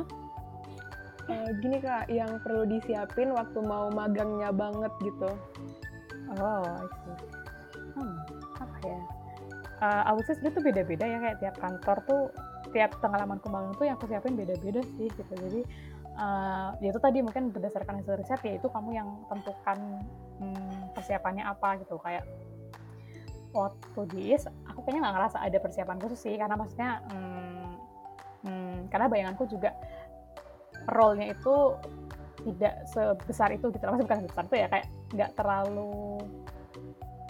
Uh, 1.28 1.50
gini 1.60 1.76
kak 1.80 2.08
yang 2.08 2.40
perlu 2.40 2.64
disiapin 2.64 3.32
waktu 3.36 3.60
mau 3.60 3.92
magangnya 3.92 4.48
banget 4.52 4.92
gitu. 5.04 5.30
Oh 6.40 6.64
I 6.64 6.88
see. 6.88 7.16
Hmm, 7.96 8.16
apa 8.56 8.76
ya? 8.84 9.00
Uh, 9.78 10.10
would 10.16 10.26
say 10.26 10.34
itu 10.34 10.58
beda-beda 10.58 11.04
ya 11.06 11.18
kayak 11.22 11.38
tiap 11.38 11.56
kantor 11.62 11.96
tuh 12.08 12.22
tiap 12.74 12.98
pengalaman 13.00 13.38
magang 13.48 13.72
tuh 13.78 13.86
yang 13.88 13.96
aku 13.96 14.10
siapin 14.10 14.36
beda-beda 14.36 14.82
sih 14.98 15.08
gitu. 15.08 15.32
Jadi 15.32 15.60
uh, 16.18 16.74
ya 16.82 16.90
itu 16.90 17.00
tadi 17.00 17.22
mungkin 17.22 17.54
berdasarkan 17.54 18.02
hasil 18.02 18.18
riset 18.18 18.40
ya 18.42 18.58
itu 18.58 18.66
kamu 18.66 18.90
yang 18.92 19.08
tentukan 19.30 20.02
hmm, 20.42 20.92
persiapannya 20.92 21.46
apa 21.46 21.78
gitu. 21.80 21.96
Kayak 22.02 22.26
waktu 23.54 24.00
di 24.12 24.36
aku 24.68 24.78
kayaknya 24.84 25.00
nggak 25.08 25.14
ngerasa 25.16 25.38
ada 25.40 25.58
persiapan 25.62 25.96
khusus 26.02 26.20
sih 26.20 26.34
karena 26.36 26.54
maksudnya 26.58 27.00
hmm, 27.08 27.70
hmm, 28.44 28.76
karena 28.92 29.06
bayanganku 29.08 29.48
juga 29.48 29.72
role-nya 30.92 31.32
itu 31.32 31.56
tidak 32.44 32.74
sebesar 32.90 33.54
itu 33.54 33.70
gitu. 33.72 33.82
Maksudnya 33.86 34.06
bukan 34.06 34.20
sebesar 34.26 34.44
itu 34.50 34.56
ya 34.58 34.66
kayak 34.68 34.86
nggak 35.14 35.30
terlalu 35.38 36.20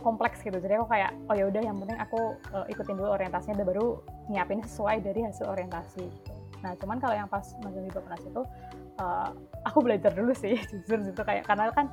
kompleks 0.03 0.41
gitu. 0.43 0.59
Jadi 0.59 0.79
aku 0.79 0.89
kayak 0.91 1.11
oh 1.29 1.35
ya 1.35 1.45
udah 1.47 1.63
yang 1.63 1.77
penting 1.79 1.99
aku 1.99 2.35
uh, 2.55 2.67
ikutin 2.71 2.97
dulu 2.99 3.15
orientasinya 3.15 3.61
dan 3.61 3.67
baru 3.67 4.03
nyiapin 4.29 4.61
sesuai 4.63 5.01
dari 5.03 5.25
hasil 5.25 5.49
orientasi 5.49 6.05
gitu. 6.05 6.33
nah 6.61 6.77
cuman 6.77 7.01
kalau 7.01 7.15
yang 7.17 7.29
pas 7.31 7.45
magang 7.65 7.87
di 7.87 7.93
Bapenas 7.95 8.23
itu 8.23 8.43
uh, 8.99 9.31
aku 9.67 9.79
belajar 9.83 10.13
dulu 10.13 10.35
sih 10.35 10.59
jujur 10.71 10.99
gitu 11.03 11.23
kayak 11.25 11.47
karena 11.47 11.71
kan 11.75 11.87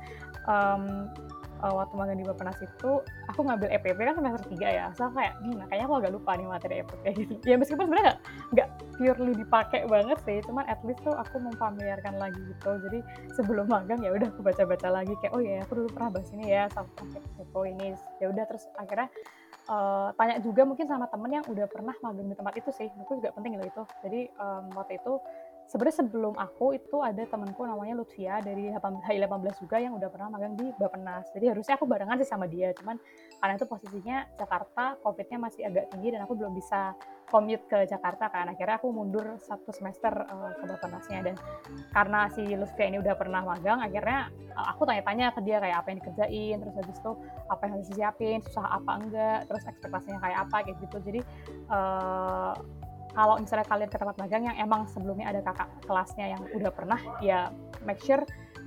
um, 0.46 1.10
uh, 1.62 1.72
waktu 1.72 1.94
magang 1.96 2.18
di 2.20 2.26
Bapenas 2.26 2.58
itu 2.60 3.00
aku 3.30 3.40
ngambil 3.46 3.72
EPP 3.72 3.98
kan 3.98 4.14
semester 4.18 4.44
3 4.52 4.78
ya 4.78 4.86
so 4.94 5.08
kayak 5.14 5.34
hmm, 5.40 5.62
kayaknya 5.70 5.86
aku 5.88 5.96
agak 5.98 6.12
lupa 6.12 6.30
nih 6.36 6.46
materi 6.48 6.74
EPP 6.84 7.04
gitu 7.16 7.34
ya 7.50 7.56
meskipun 7.56 7.84
sebenarnya 7.88 8.14
nggak 8.52 8.68
purely 8.96 9.32
dipakai 9.36 9.84
banget 9.86 10.18
sih 10.24 10.38
cuman 10.48 10.64
at 10.66 10.80
least 10.82 11.00
tuh 11.04 11.12
aku 11.12 11.36
memfamiliarkan 11.38 12.16
lagi 12.16 12.40
gitu. 12.40 12.70
Jadi 12.88 12.98
sebelum 13.36 13.68
magang 13.68 14.00
ya 14.00 14.10
udah 14.10 14.28
aku 14.32 14.40
baca-baca 14.40 14.88
lagi 14.88 15.12
kayak 15.20 15.32
oh 15.36 15.42
ya 15.44 15.62
aku 15.62 15.84
dulu 15.84 15.88
pernah 15.92 16.10
bahas 16.16 16.30
ini 16.32 16.44
ya 16.48 16.64
sama 16.72 16.88
EPO 17.40 17.60
ini. 17.68 17.88
Ya 18.18 18.26
udah 18.32 18.44
terus 18.48 18.64
akhirnya 18.80 19.08
uh, 19.68 20.08
tanya 20.16 20.40
juga 20.40 20.64
mungkin 20.64 20.88
sama 20.88 21.06
temen 21.12 21.30
yang 21.30 21.44
udah 21.46 21.66
pernah 21.68 21.94
magang 22.00 22.26
di 22.26 22.36
tempat 22.36 22.54
itu 22.56 22.70
sih 22.72 22.88
itu 22.88 23.12
juga 23.12 23.30
penting 23.36 23.60
loh 23.60 23.66
itu. 23.68 23.82
Jadi 24.02 24.20
um, 24.40 24.64
waktu 24.74 24.96
itu 24.96 25.12
sebenarnya 25.66 25.96
sebelum 26.06 26.34
aku 26.38 26.78
itu 26.78 27.02
ada 27.02 27.22
temanku 27.26 27.66
namanya 27.66 27.98
Lutfia 27.98 28.38
dari 28.38 28.70
HI18 28.70 29.58
juga 29.58 29.76
yang 29.82 29.98
udah 29.98 30.08
pernah 30.10 30.30
magang 30.30 30.54
di 30.54 30.70
Bapenas. 30.78 31.26
Jadi 31.34 31.50
harusnya 31.50 31.74
aku 31.74 31.86
barengan 31.90 32.16
sih 32.22 32.28
sama 32.28 32.46
dia, 32.46 32.70
cuman 32.78 32.96
karena 33.42 33.54
itu 33.58 33.66
posisinya 33.66 34.18
Jakarta, 34.38 34.96
COVID-nya 35.02 35.38
masih 35.42 35.62
agak 35.66 35.90
tinggi 35.92 36.14
dan 36.14 36.24
aku 36.24 36.38
belum 36.38 36.54
bisa 36.54 36.94
commute 37.26 37.66
ke 37.66 37.84
Jakarta 37.90 38.30
kan. 38.30 38.46
Akhirnya 38.54 38.78
aku 38.78 38.94
mundur 38.94 39.34
satu 39.42 39.74
semester 39.74 40.14
uh, 40.14 40.54
ke 40.54 40.64
Bapenasnya 40.70 41.20
dan 41.26 41.34
karena 41.90 42.30
si 42.30 42.42
Lutfia 42.54 42.86
ini 42.86 43.02
udah 43.02 43.14
pernah 43.18 43.42
magang, 43.42 43.82
akhirnya 43.82 44.30
uh, 44.54 44.66
aku 44.70 44.86
tanya-tanya 44.86 45.34
ke 45.34 45.40
dia 45.42 45.58
kayak 45.58 45.76
apa 45.82 45.86
yang 45.90 45.98
dikerjain, 45.98 46.56
terus 46.62 46.74
habis 46.78 46.96
itu 47.02 47.12
apa 47.50 47.60
yang 47.66 47.72
harus 47.74 47.88
disiapin, 47.90 48.38
susah 48.46 48.64
apa 48.70 48.92
enggak, 49.02 49.40
terus 49.50 49.62
ekspektasinya 49.66 50.18
kayak 50.22 50.38
apa 50.46 50.56
kayak 50.62 50.78
gitu. 50.78 50.96
Jadi 51.02 51.20
uh, 51.74 52.54
kalau 53.16 53.40
misalnya 53.40 53.64
kalian 53.64 53.88
ke 53.88 53.96
tempat 53.96 54.16
magang 54.20 54.44
yang 54.44 54.56
emang 54.60 54.84
sebelumnya 54.92 55.32
ada 55.32 55.40
kakak 55.40 55.72
kelasnya 55.88 56.36
yang 56.36 56.42
udah 56.52 56.68
pernah, 56.68 57.00
ya 57.24 57.48
make 57.88 57.96
sure 58.04 58.20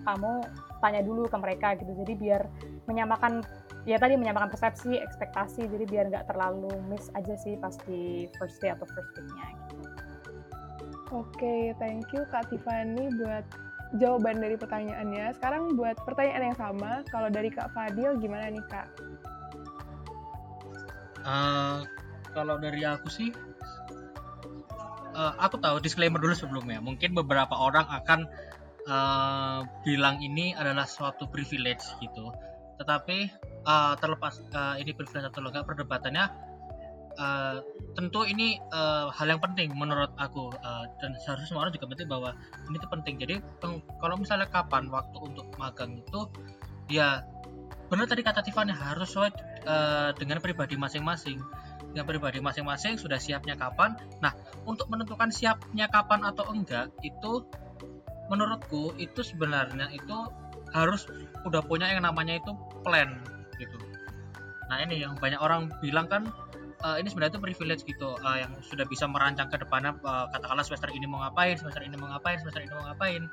kamu 0.09 0.41
tanya 0.81 1.05
dulu 1.05 1.29
ke 1.29 1.37
mereka 1.37 1.77
gitu. 1.77 1.93
Jadi 1.93 2.17
biar 2.17 2.49
menyamakan 2.89 3.45
ya 3.85 4.01
tadi 4.01 4.17
menyamakan 4.17 4.49
persepsi, 4.49 4.97
ekspektasi, 4.97 5.69
jadi 5.69 5.85
biar 5.85 6.05
nggak 6.09 6.25
terlalu 6.33 6.73
miss 6.89 7.13
aja 7.13 7.37
sih 7.37 7.61
pas 7.61 7.77
di 7.85 8.25
first 8.41 8.57
day 8.57 8.73
atau 8.73 8.89
first 8.89 9.13
week-nya 9.21 9.53
gitu. 9.53 9.75
Oke, 11.09 11.37
okay, 11.37 11.61
thank 11.77 12.09
you 12.09 12.25
Kak 12.33 12.49
Tiffany 12.49 13.09
buat 13.21 13.45
jawaban 14.01 14.41
dari 14.41 14.57
pertanyaannya. 14.57 15.33
Sekarang 15.37 15.77
buat 15.77 15.97
pertanyaan 16.05 16.53
yang 16.53 16.57
sama, 16.57 17.05
kalau 17.13 17.29
dari 17.29 17.53
Kak 17.53 17.73
Fadil 17.73 18.17
gimana 18.17 18.49
nih 18.49 18.65
Kak? 18.65 18.87
Uh, 21.25 21.85
kalau 22.33 22.61
dari 22.61 22.85
aku 22.85 23.09
sih 23.09 23.29
uh, 25.13 25.33
aku 25.39 25.61
tahu 25.61 25.81
disclaimer 25.81 26.19
dulu 26.21 26.35
sebelumnya. 26.35 26.79
Mungkin 26.79 27.13
beberapa 27.13 27.53
orang 27.53 27.85
akan 27.89 28.19
uh, 28.89 29.59
bilang 29.85 30.21
ini 30.21 30.53
adalah 30.53 30.85
suatu 30.85 31.29
privilege 31.29 31.85
gitu. 32.01 32.33
Tetapi 32.79 33.17
uh, 33.67 33.93
terlepas 33.99 34.39
uh, 34.55 34.75
ini 34.79 34.95
privilege 34.95 35.27
atau 35.27 35.43
enggak 35.43 35.67
perdebatannya 35.67 36.25
uh, 37.19 37.55
tentu 37.93 38.23
ini 38.23 38.57
uh, 38.71 39.11
hal 39.11 39.27
yang 39.27 39.41
penting 39.43 39.75
menurut 39.75 40.15
aku 40.15 40.49
uh, 40.55 40.85
dan 41.03 41.11
seharusnya 41.19 41.47
semua 41.51 41.67
orang 41.67 41.73
juga 41.75 41.87
penting 41.91 42.07
bahwa 42.07 42.31
ini 42.71 42.75
tuh 42.79 42.91
penting. 42.91 43.15
Jadi 43.19 43.35
kalau 43.99 44.15
misalnya 44.15 44.47
kapan 44.47 44.87
waktu 44.87 45.17
untuk 45.19 45.51
magang 45.59 45.99
itu 45.99 46.31
ya 46.89 47.27
benar 47.89 48.05
tadi 48.05 48.21
kata 48.21 48.45
Tiffany 48.45 48.73
harus 48.73 49.09
sesuai 49.11 49.29
uh, 49.65 50.09
dengan 50.17 50.37
pribadi 50.41 50.77
masing-masing 50.77 51.41
dengan 51.89 52.05
pribadi 52.05 52.37
masing-masing 52.39 53.01
sudah 53.01 53.17
siapnya 53.17 53.57
kapan. 53.57 53.97
Nah, 54.21 54.33
untuk 54.69 54.85
menentukan 54.93 55.33
siapnya 55.33 55.89
kapan 55.89 56.21
atau 56.21 56.45
enggak 56.53 56.93
itu 57.01 57.41
menurutku 58.29 58.93
itu 59.01 59.25
sebenarnya 59.25 59.89
itu 59.89 60.17
harus 60.69 61.09
udah 61.49 61.65
punya 61.65 61.89
yang 61.89 62.05
namanya 62.05 62.37
itu 62.37 62.53
plan 62.85 63.17
gitu. 63.57 63.73
Nah, 64.69 64.85
ini 64.85 65.01
yang 65.01 65.17
banyak 65.17 65.41
orang 65.41 65.73
bilang 65.81 66.05
kan 66.05 66.29
uh, 66.85 67.01
ini 67.01 67.09
sebenarnya 67.09 67.41
itu 67.41 67.41
privilege 67.41 67.81
gitu 67.89 68.13
uh, 68.21 68.37
yang 68.37 68.53
sudah 68.61 68.85
bisa 68.85 69.09
merancang 69.09 69.49
ke 69.49 69.57
depannya 69.57 69.97
uh, 70.05 70.29
katakanlah 70.29 70.61
semester 70.61 70.93
ini 70.93 71.09
mau 71.09 71.25
ngapain, 71.25 71.57
semester 71.57 71.81
ini 71.81 71.97
mau 71.97 72.13
ngapain, 72.13 72.37
semester 72.37 72.61
ini 72.61 72.71
mau 72.77 72.85
ngapain. 72.93 73.25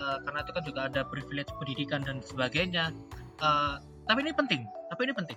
Uh, 0.00 0.16
karena 0.24 0.38
itu 0.40 0.50
kan 0.56 0.62
juga 0.64 0.80
ada 0.88 1.00
privilege 1.04 1.52
pendidikan 1.60 2.00
dan 2.00 2.24
sebagainya. 2.24 2.96
Uh, 3.44 3.76
tapi 4.08 4.24
ini 4.24 4.32
penting, 4.32 4.64
tapi 4.88 5.04
ini 5.04 5.12
penting 5.12 5.36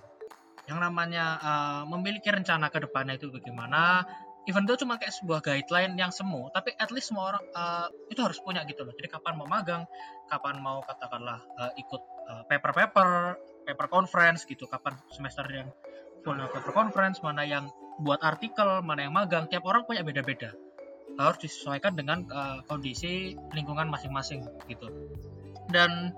yang 0.68 0.84
namanya 0.84 1.40
uh, 1.40 1.82
memiliki 1.88 2.28
rencana 2.28 2.68
ke 2.68 2.84
depannya 2.84 3.16
itu 3.16 3.32
bagaimana 3.32 4.04
even 4.48 4.64
itu 4.64 4.80
cuma 4.80 4.96
kayak 4.96 5.12
sebuah 5.12 5.44
guideline 5.44 5.92
yang 6.00 6.08
semu 6.08 6.48
tapi 6.56 6.72
at 6.80 6.88
least 6.88 7.12
semua 7.12 7.36
orang 7.36 7.44
uh, 7.52 7.86
itu 8.08 8.16
harus 8.24 8.40
punya 8.40 8.64
gitu 8.64 8.80
loh. 8.80 8.96
Jadi 8.96 9.12
kapan 9.12 9.36
mau 9.36 9.44
magang 9.44 9.84
kapan 10.32 10.56
mau 10.64 10.80
katakanlah 10.80 11.44
uh, 11.60 11.72
ikut 11.76 12.02
uh, 12.32 12.42
paper 12.48 12.72
paper 12.72 13.36
paper 13.68 13.86
conference 13.92 14.48
gitu. 14.48 14.64
Kapan 14.64 14.96
semester 15.12 15.44
yang 15.52 15.68
full 16.24 16.40
paper 16.40 16.72
conference 16.72 17.20
mana 17.20 17.44
yang 17.44 17.68
buat 18.00 18.24
artikel 18.24 18.80
mana 18.80 19.04
yang 19.04 19.12
magang. 19.12 19.44
Tiap 19.52 19.68
orang 19.68 19.84
punya 19.84 20.00
beda-beda. 20.00 20.56
Harus 21.20 21.44
disesuaikan 21.44 21.92
dengan 21.92 22.24
uh, 22.32 22.64
kondisi 22.64 23.36
lingkungan 23.52 23.92
masing-masing 23.92 24.48
gitu. 24.64 24.88
Dan 25.68 26.16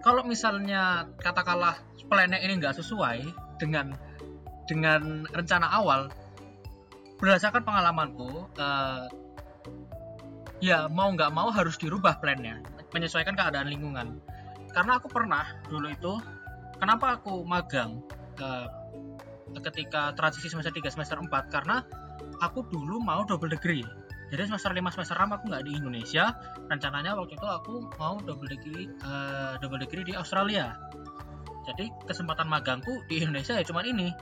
kalau 0.00 0.24
misalnya 0.24 1.12
katakanlah 1.20 1.76
plannya 2.08 2.40
ini 2.40 2.62
nggak 2.62 2.78
sesuai 2.78 3.26
dengan 3.60 3.92
dengan 4.66 5.24
rencana 5.30 5.70
awal 5.70 6.10
berdasarkan 7.16 7.64
pengalamanku 7.64 8.44
uh, 8.60 9.08
ya 10.60 10.88
mau 10.88 11.08
nggak 11.12 11.32
mau 11.32 11.48
harus 11.48 11.80
dirubah 11.80 12.20
plannya 12.20 12.60
menyesuaikan 12.92 13.36
keadaan 13.36 13.68
lingkungan. 13.68 14.20
Karena 14.72 15.00
aku 15.00 15.08
pernah 15.08 15.56
dulu 15.68 15.88
itu 15.88 16.12
kenapa 16.76 17.20
aku 17.20 17.44
magang 17.44 18.04
uh, 18.40 18.68
ketika 19.64 20.12
transisi 20.12 20.52
semester 20.52 20.72
3 20.72 20.92
semester 20.92 21.16
4 21.16 21.28
karena 21.48 21.80
aku 22.44 22.64
dulu 22.68 23.00
mau 23.00 23.24
double 23.24 23.52
degree. 23.52 23.84
Jadi 24.26 24.50
semester 24.50 24.74
5 24.74 24.82
semester 24.92 25.16
6 25.16 25.36
aku 25.38 25.44
nggak 25.48 25.64
di 25.64 25.72
Indonesia. 25.78 26.34
Rencananya 26.66 27.14
waktu 27.16 27.38
itu 27.38 27.46
aku 27.46 27.88
mau 27.96 28.18
double 28.20 28.48
degree 28.50 28.90
uh, 29.06 29.56
double 29.62 29.80
degree 29.80 30.04
di 30.04 30.12
Australia. 30.12 30.76
Jadi 31.66 31.90
kesempatan 32.06 32.46
magangku 32.46 33.02
di 33.10 33.22
Indonesia 33.22 33.56
ya 33.56 33.64
cuma 33.64 33.82
ini 33.82 34.12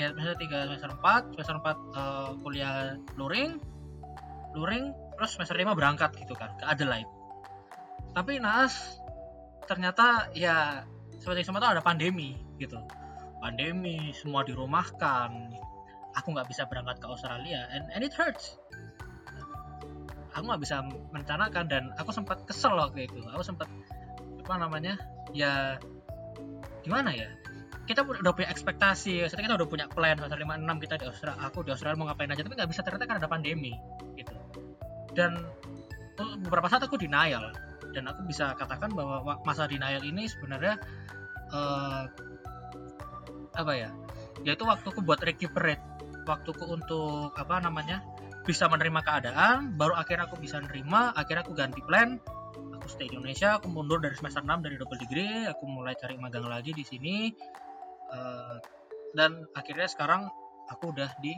ya 0.00 0.08
semester 0.16 0.36
3 0.40 0.68
semester 0.72 0.90
4 0.96 1.36
semester 1.36 1.56
4 1.60 1.68
uh, 1.68 2.30
kuliah 2.40 2.96
luring 3.20 3.60
luring 4.56 4.96
terus 5.20 5.36
semester 5.36 5.52
5 5.52 5.76
berangkat 5.76 6.10
gitu 6.16 6.32
kan 6.32 6.56
ke 6.56 6.64
Adelaide. 6.64 7.10
Tapi 8.16 8.40
naas 8.40 8.98
ternyata 9.68 10.32
ya 10.32 10.82
seperti 11.20 11.44
semua 11.44 11.62
ada 11.76 11.84
pandemi 11.84 12.40
gitu. 12.56 12.80
Pandemi 13.44 14.10
semua 14.16 14.42
dirumahkan. 14.42 15.30
Aku 16.18 16.34
nggak 16.34 16.50
bisa 16.50 16.66
berangkat 16.66 16.98
ke 16.98 17.06
Australia 17.06 17.68
and, 17.70 17.86
and 17.94 18.02
it 18.02 18.16
hurts. 18.16 18.58
Aku 20.34 20.48
nggak 20.48 20.62
bisa 20.64 20.82
merencanakan 21.14 21.64
dan 21.70 21.84
aku 22.00 22.10
sempat 22.10 22.42
kesel 22.48 22.74
waktu 22.74 23.06
itu. 23.06 23.20
Aku 23.30 23.44
sempat 23.44 23.68
apa 24.42 24.54
namanya 24.56 24.98
ya 25.30 25.78
gimana 26.82 27.14
ya 27.14 27.28
kita 27.90 28.06
udah 28.06 28.30
punya 28.30 28.48
ekspektasi 28.54 29.26
setelah 29.26 29.44
kita 29.50 29.56
udah 29.58 29.68
punya 29.68 29.86
plan 29.90 30.14
semester 30.14 30.38
lima 30.38 30.54
enam 30.54 30.78
kita 30.78 30.94
di 30.94 31.10
Australia 31.10 31.42
aku 31.42 31.66
di 31.66 31.74
Australia 31.74 31.98
mau 31.98 32.06
ngapain 32.06 32.30
aja 32.30 32.46
tapi 32.46 32.54
nggak 32.54 32.70
bisa 32.70 32.86
ternyata 32.86 33.04
karena 33.10 33.20
ada 33.26 33.30
pandemi 33.30 33.74
gitu. 34.14 34.34
Dan 35.10 35.42
beberapa 36.46 36.70
saat 36.70 36.86
aku 36.86 36.94
denial 36.94 37.50
dan 37.90 38.06
aku 38.06 38.22
bisa 38.30 38.54
katakan 38.54 38.94
bahwa 38.94 39.42
masa 39.42 39.66
denial 39.66 40.06
ini 40.06 40.30
sebenarnya 40.30 40.78
uh, 41.50 42.06
apa 43.58 43.72
ya 43.74 43.90
yaitu 44.46 44.62
waktuku 44.62 45.02
buat 45.02 45.18
recuperate 45.18 45.82
waktuku 46.22 46.62
untuk 46.70 47.34
apa 47.34 47.58
namanya 47.58 48.06
bisa 48.46 48.70
menerima 48.70 49.02
keadaan 49.02 49.74
baru 49.74 49.98
akhirnya 49.98 50.30
aku 50.30 50.38
bisa 50.38 50.62
nerima 50.62 51.10
akhirnya 51.12 51.42
aku 51.42 51.54
ganti 51.58 51.82
plan 51.82 52.22
aku 52.78 52.86
stay 52.86 53.10
di 53.10 53.18
Indonesia 53.18 53.58
aku 53.58 53.68
mundur 53.68 53.98
dari 53.98 54.14
semester 54.16 54.40
6 54.40 54.64
dari 54.64 54.78
double 54.78 55.00
degree 55.02 55.44
aku 55.50 55.66
mulai 55.66 55.98
cari 55.98 56.16
magang 56.16 56.46
lagi 56.46 56.72
di 56.72 56.86
sini 56.86 57.34
uh, 58.10 58.56
dan 59.14 59.46
akhirnya 59.56 59.90
sekarang 59.90 60.30
aku 60.70 60.94
udah 60.94 61.10
di 61.18 61.34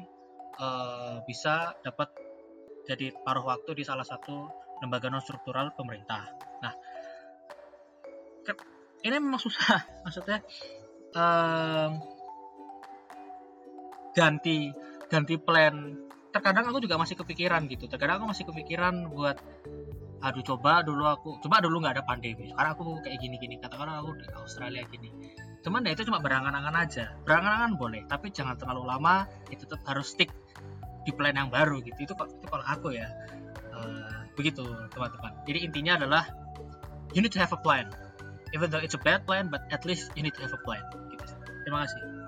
uh, 0.61 1.25
bisa 1.25 1.77
dapat 1.81 2.13
jadi 2.85 3.15
paruh 3.23 3.47
waktu 3.47 3.79
di 3.79 3.85
salah 3.87 4.05
satu 4.05 4.51
lembaga 4.83 5.07
non 5.09 5.23
struktural 5.23 5.71
pemerintah. 5.73 6.35
Nah 6.61 6.75
ini 9.03 9.17
memang 9.19 9.39
susah. 9.43 9.83
Maksudnya 10.07 10.39
uh, 11.19 11.89
ganti 14.15 14.71
ganti 15.11 15.35
plan. 15.39 15.99
Terkadang 16.33 16.73
aku 16.73 16.81
juga 16.81 16.97
masih 16.97 17.19
kepikiran 17.19 17.69
gitu. 17.69 17.91
Terkadang 17.91 18.23
aku 18.23 18.33
masih 18.33 18.45
kepikiran 18.49 19.13
buat 19.13 19.37
aduh 20.23 20.47
coba 20.47 20.87
dulu 20.87 21.03
aku 21.03 21.43
coba 21.43 21.61
dulu 21.61 21.83
nggak 21.83 22.01
ada 22.01 22.05
pandemi. 22.07 22.49
Sekarang 22.49 22.73
aku 22.79 23.03
kayak 23.03 23.19
gini 23.21 23.37
gini 23.37 23.55
katakanlah 23.59 24.01
aku 24.01 24.17
di 24.17 24.25
Australia 24.39 24.87
gini 24.87 25.11
cuman 25.63 25.87
ya 25.87 25.95
itu 25.95 26.03
cuma 26.11 26.19
berangan-angan 26.19 26.75
aja. 26.75 27.15
Berangan-angan 27.23 27.73
boleh 27.79 28.03
tapi 28.11 28.35
jangan 28.35 28.59
terlalu 28.59 28.83
lama 28.87 29.31
itu 29.49 29.63
tetap 29.65 29.87
harus 29.87 30.11
stick 30.11 30.35
di 31.07 31.11
plan 31.15 31.35
yang 31.39 31.49
baru 31.49 31.79
gitu. 31.83 31.97
Itu, 32.03 32.15
itu 32.15 32.47
kalau 32.51 32.67
aku 32.67 32.95
ya 32.95 33.09
uh, 33.71 34.27
begitu 34.35 34.67
teman-teman. 34.93 35.33
Jadi 35.47 35.59
intinya 35.63 35.93
adalah 36.03 36.23
you 37.15 37.23
need 37.23 37.33
to 37.33 37.39
have 37.39 37.55
a 37.55 37.61
plan. 37.61 37.89
Even 38.53 38.69
though 38.69 38.83
it's 38.83 38.99
a 38.99 39.01
bad 39.01 39.25
plan 39.25 39.49
but 39.49 39.63
at 39.71 39.87
least 39.87 40.13
you 40.19 40.27
need 40.27 40.35
to 40.35 40.43
have 40.43 40.53
a 40.53 40.61
plan 40.67 40.83
gitu. 41.15 41.25
terima 41.65 41.87
kasih. 41.87 42.23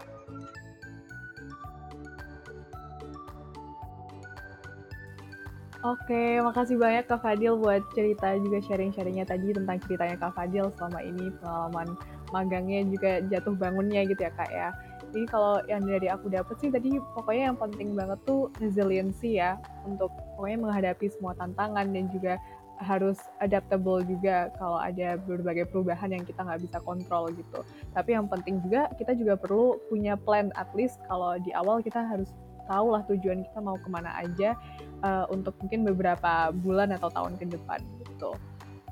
Oke, 5.85 6.41
makasih 6.41 6.81
banyak 6.81 7.05
Kak 7.05 7.21
Fadil 7.21 7.61
buat 7.61 7.85
cerita 7.93 8.33
juga 8.41 8.57
sharing-sharingnya 8.65 9.29
tadi 9.29 9.53
tentang 9.53 9.77
ceritanya 9.85 10.17
Kak 10.17 10.33
Fadil 10.33 10.73
selama 10.81 11.05
ini 11.05 11.29
pengalaman 11.45 11.93
magangnya 12.35 12.83
juga 12.91 13.23
jatuh 13.31 13.55
bangunnya 13.55 14.03
gitu 14.11 14.19
ya 14.27 14.33
Kak 14.35 14.51
ya. 14.51 14.69
Jadi 15.15 15.31
kalau 15.31 15.63
yang 15.71 15.87
dari 15.87 16.11
aku 16.11 16.27
dapat 16.27 16.59
sih 16.59 16.75
tadi 16.75 16.99
pokoknya 17.15 17.55
yang 17.55 17.59
penting 17.59 17.95
banget 17.95 18.19
tuh 18.27 18.51
resiliency 18.59 19.39
ya 19.39 19.55
untuk 19.87 20.11
pokoknya 20.35 20.59
menghadapi 20.67 21.07
semua 21.07 21.39
tantangan 21.39 21.87
dan 21.95 22.11
juga 22.11 22.35
harus 22.83 23.23
adaptable 23.39 24.03
juga 24.03 24.51
kalau 24.59 24.83
ada 24.83 25.15
berbagai 25.23 25.71
perubahan 25.71 26.11
yang 26.11 26.27
kita 26.27 26.43
nggak 26.43 26.67
bisa 26.67 26.83
kontrol 26.83 27.31
gitu. 27.31 27.63
Tapi 27.95 28.19
yang 28.19 28.27
penting 28.27 28.59
juga 28.67 28.91
kita 28.99 29.15
juga 29.15 29.39
perlu 29.39 29.79
punya 29.87 30.19
plan 30.19 30.51
at 30.59 30.67
least 30.75 30.99
kalau 31.07 31.39
di 31.39 31.55
awal 31.55 31.79
kita 31.79 32.03
harus 32.03 32.35
tahu 32.67 32.97
lah 32.97 33.07
tujuan 33.07 33.45
kita 33.47 33.59
mau 33.61 33.77
ke 33.79 33.89
mana 33.93 34.11
aja 34.19 34.57
uh, 35.05 35.29
untuk 35.31 35.55
mungkin 35.63 35.85
beberapa 35.85 36.51
bulan 36.65 36.91
atau 36.97 37.13
tahun 37.13 37.39
ke 37.39 37.55
depan 37.55 37.79
gitu. 38.03 38.35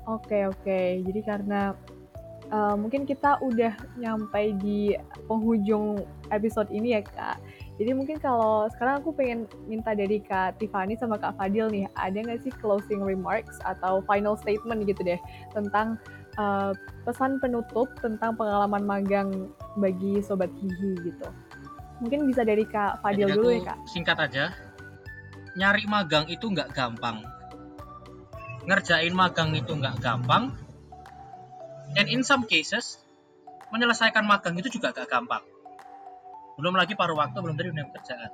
Oke 0.03 0.35
okay, 0.35 0.43
oke, 0.47 0.59
okay. 0.63 0.87
jadi 1.07 1.19
karena 1.23 1.61
uh, 2.53 2.75
mungkin 2.77 3.09
kita 3.09 3.41
udah 3.41 3.73
nyampe 3.97 4.53
di 4.61 4.93
penghujung 5.25 6.05
episode 6.29 6.69
ini 6.69 6.93
ya 6.93 7.01
kak. 7.01 7.41
Jadi 7.81 7.91
mungkin 7.97 8.21
kalau 8.21 8.69
sekarang 8.69 9.01
aku 9.01 9.17
pengen 9.17 9.49
minta 9.65 9.97
dari 9.97 10.21
Kak 10.21 10.61
Tiffany 10.61 10.93
sama 10.93 11.17
Kak 11.17 11.41
Fadil 11.41 11.73
nih, 11.73 11.89
ada 11.97 12.13
nggak 12.13 12.45
sih 12.45 12.53
closing 12.61 13.01
remarks 13.01 13.57
atau 13.65 14.05
final 14.05 14.37
statement 14.37 14.85
gitu 14.85 15.01
deh 15.01 15.17
tentang 15.57 15.97
uh, 16.37 16.77
pesan 17.01 17.41
penutup 17.41 17.89
tentang 17.97 18.37
pengalaman 18.37 18.85
magang 18.85 19.49
bagi 19.81 20.21
Sobat 20.21 20.53
Hihi 20.53 21.01
gitu. 21.01 21.27
Mungkin 22.05 22.29
bisa 22.29 22.45
dari 22.45 22.61
Kak 22.69 23.01
Fadil 23.01 23.25
Jadi 23.25 23.37
dulu 23.41 23.49
ya 23.49 23.73
Kak. 23.73 23.77
Singkat 23.89 24.17
aja, 24.21 24.45
nyari 25.57 25.89
magang 25.89 26.29
itu 26.29 26.45
nggak 26.53 26.77
gampang. 26.77 27.25
Ngerjain 28.69 29.11
magang 29.17 29.57
itu 29.57 29.73
nggak 29.75 29.97
gampang, 29.97 30.53
And 31.93 32.09
in 32.09 32.21
some 32.25 32.49
cases, 32.49 32.97
menyelesaikan 33.69 34.25
magang 34.25 34.57
itu 34.57 34.69
juga 34.69 34.93
gak 34.93 35.09
gampang. 35.09 35.41
Belum 36.57 36.77
lagi 36.77 36.93
paruh 36.93 37.17
waktu, 37.17 37.37
belum 37.37 37.57
dari 37.57 37.73
dunia 37.73 37.89
pekerjaan. 37.89 38.31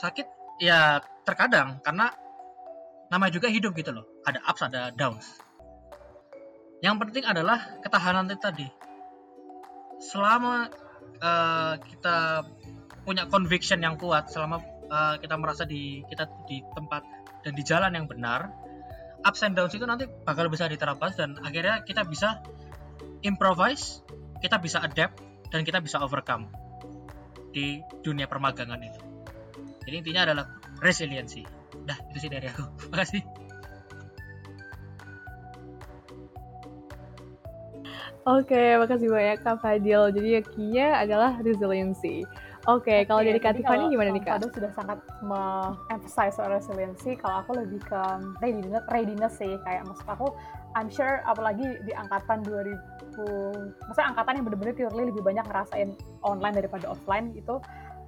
Sakit 0.00 0.26
ya 0.60 1.04
terkadang 1.28 1.84
karena 1.84 2.08
namanya 3.12 3.32
juga 3.36 3.52
hidup 3.52 3.76
gitu 3.76 3.92
loh. 3.92 4.08
Ada 4.24 4.40
ups, 4.48 4.62
ada 4.64 4.82
downs. 4.96 5.26
Yang 6.80 6.96
penting 7.04 7.24
adalah 7.28 7.76
ketahanan 7.84 8.32
itu 8.32 8.40
tadi. 8.40 8.68
Selama 10.00 10.72
uh, 11.20 11.74
kita 11.76 12.48
punya 13.04 13.28
conviction 13.28 13.84
yang 13.84 14.00
kuat, 14.00 14.32
selama 14.32 14.64
uh, 14.88 15.20
kita 15.20 15.36
merasa 15.36 15.68
di 15.68 16.00
kita 16.08 16.24
di 16.48 16.64
tempat 16.72 17.04
dan 17.44 17.52
di 17.52 17.60
jalan 17.60 17.92
yang 17.92 18.08
benar, 18.08 18.48
ups 19.24 19.40
and 19.44 19.54
downs 19.56 19.74
itu 19.76 19.84
nanti 19.84 20.08
bakal 20.24 20.48
bisa 20.48 20.66
diterapkan 20.66 21.12
dan 21.16 21.30
akhirnya 21.44 21.84
kita 21.84 22.04
bisa 22.08 22.40
improvise, 23.20 24.00
kita 24.40 24.56
bisa 24.60 24.80
adapt 24.80 25.20
dan 25.52 25.66
kita 25.66 25.82
bisa 25.82 26.00
overcome 26.00 26.48
di 27.50 27.82
dunia 28.00 28.30
permagangan 28.30 28.80
itu. 28.80 29.00
Jadi 29.84 29.94
intinya 29.96 30.22
adalah 30.30 30.46
resiliensi. 30.78 31.42
Dah, 31.84 31.98
itu 32.12 32.18
sih 32.22 32.30
dari 32.30 32.46
aku. 32.48 32.64
Makasih. 32.92 33.22
Oke, 38.20 38.76
makasih 38.76 39.08
banyak 39.08 39.40
Kak 39.40 39.64
Fadil. 39.64 40.12
Jadi 40.12 40.44
kinya 40.52 41.00
adalah 41.00 41.40
resiliency. 41.40 42.28
Oke, 42.68 42.92
okay, 42.92 43.00
kalau 43.08 43.24
dari 43.24 43.40
Kak 43.40 43.56
Tiffany 43.56 43.88
gimana 43.88 44.12
nih 44.12 44.20
Kak? 44.20 44.36
Kado 44.36 44.52
sudah 44.52 44.68
sangat 44.76 45.00
emphasize 45.88 46.36
soal 46.36 46.52
resiliency. 46.52 47.16
Kalau 47.16 47.40
aku 47.40 47.56
lebih 47.56 47.80
ke 47.80 48.00
readiness, 48.44 48.84
readiness 48.92 49.32
sih. 49.40 49.56
Kayak 49.64 49.88
maksud 49.88 50.04
aku, 50.04 50.28
I'm 50.76 50.92
sure 50.92 51.24
apalagi 51.24 51.80
di 51.88 51.96
angkatan 51.96 52.44
2000, 52.44 52.76
maksudnya 53.88 54.08
angkatan 54.12 54.32
yang 54.36 54.44
benar-benar 54.44 54.74
purely 54.76 55.08
lebih 55.08 55.24
banyak 55.24 55.44
ngerasain 55.48 55.96
online 56.20 56.52
daripada 56.60 56.92
offline 56.92 57.32
itu, 57.32 57.56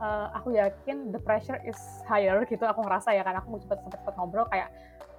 uh, 0.05 0.29
aku 0.37 0.53
yakin 0.53 1.17
the 1.17 1.21
pressure 1.25 1.57
is 1.65 1.81
higher 2.05 2.45
gitu. 2.45 2.69
Aku 2.69 2.85
ngerasa 2.85 3.17
ya, 3.17 3.25
karena 3.25 3.41
aku 3.41 3.57
cepet-cepet 3.57 4.12
ngobrol 4.21 4.45
kayak 4.53 4.69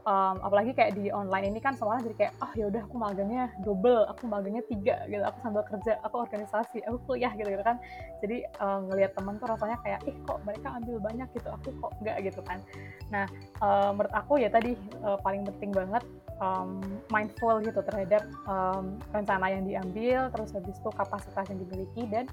um, 0.04 0.36
apalagi 0.44 0.72
kayak 0.76 0.96
di 0.96 1.10
online 1.10 1.52
ini 1.56 1.60
kan 1.60 1.76
semuanya 1.76 2.08
jadi 2.08 2.16
kayak 2.16 2.34
oh 2.44 2.52
ya 2.56 2.66
udah 2.70 2.82
aku 2.86 2.96
magangnya 3.00 3.44
double 3.64 4.04
aku 4.08 4.24
magangnya 4.28 4.64
tiga 4.68 4.96
gitu. 5.08 5.24
Aku 5.24 5.38
sambil 5.44 5.64
kerja 5.68 6.00
aku 6.04 6.16
organisasi 6.24 6.78
aku 6.88 6.98
kuliah 7.08 7.32
gitu 7.36 7.50
gitu 7.50 7.64
kan. 7.64 7.78
Jadi 8.24 8.48
um, 8.60 8.88
ngelihat 8.92 9.12
teman 9.16 9.36
tuh 9.40 9.48
rasanya 9.52 9.78
kayak 9.84 10.00
ih 10.08 10.16
kok 10.24 10.40
mereka 10.48 10.68
ambil 10.76 10.96
banyak 11.00 11.28
gitu 11.36 11.50
aku 11.52 11.70
kok 11.80 11.92
enggak 12.04 12.18
gitu 12.24 12.42
kan. 12.44 12.60
Nah 13.12 13.26
um, 13.64 14.00
menurut 14.00 14.14
aku 14.14 14.34
ya 14.40 14.50
tadi 14.52 14.76
uh, 15.04 15.20
paling 15.20 15.44
penting 15.48 15.72
banget 15.72 16.04
um, 16.44 16.84
mindful 17.12 17.60
gitu 17.64 17.80
terhadap 17.84 18.24
um, 18.48 19.00
rencana 19.16 19.48
yang 19.52 19.64
diambil 19.64 20.28
terus 20.34 20.52
habis 20.52 20.76
itu 20.76 20.90
kapasitas 20.92 21.46
yang 21.48 21.60
dimiliki 21.64 22.04
dan 22.10 22.26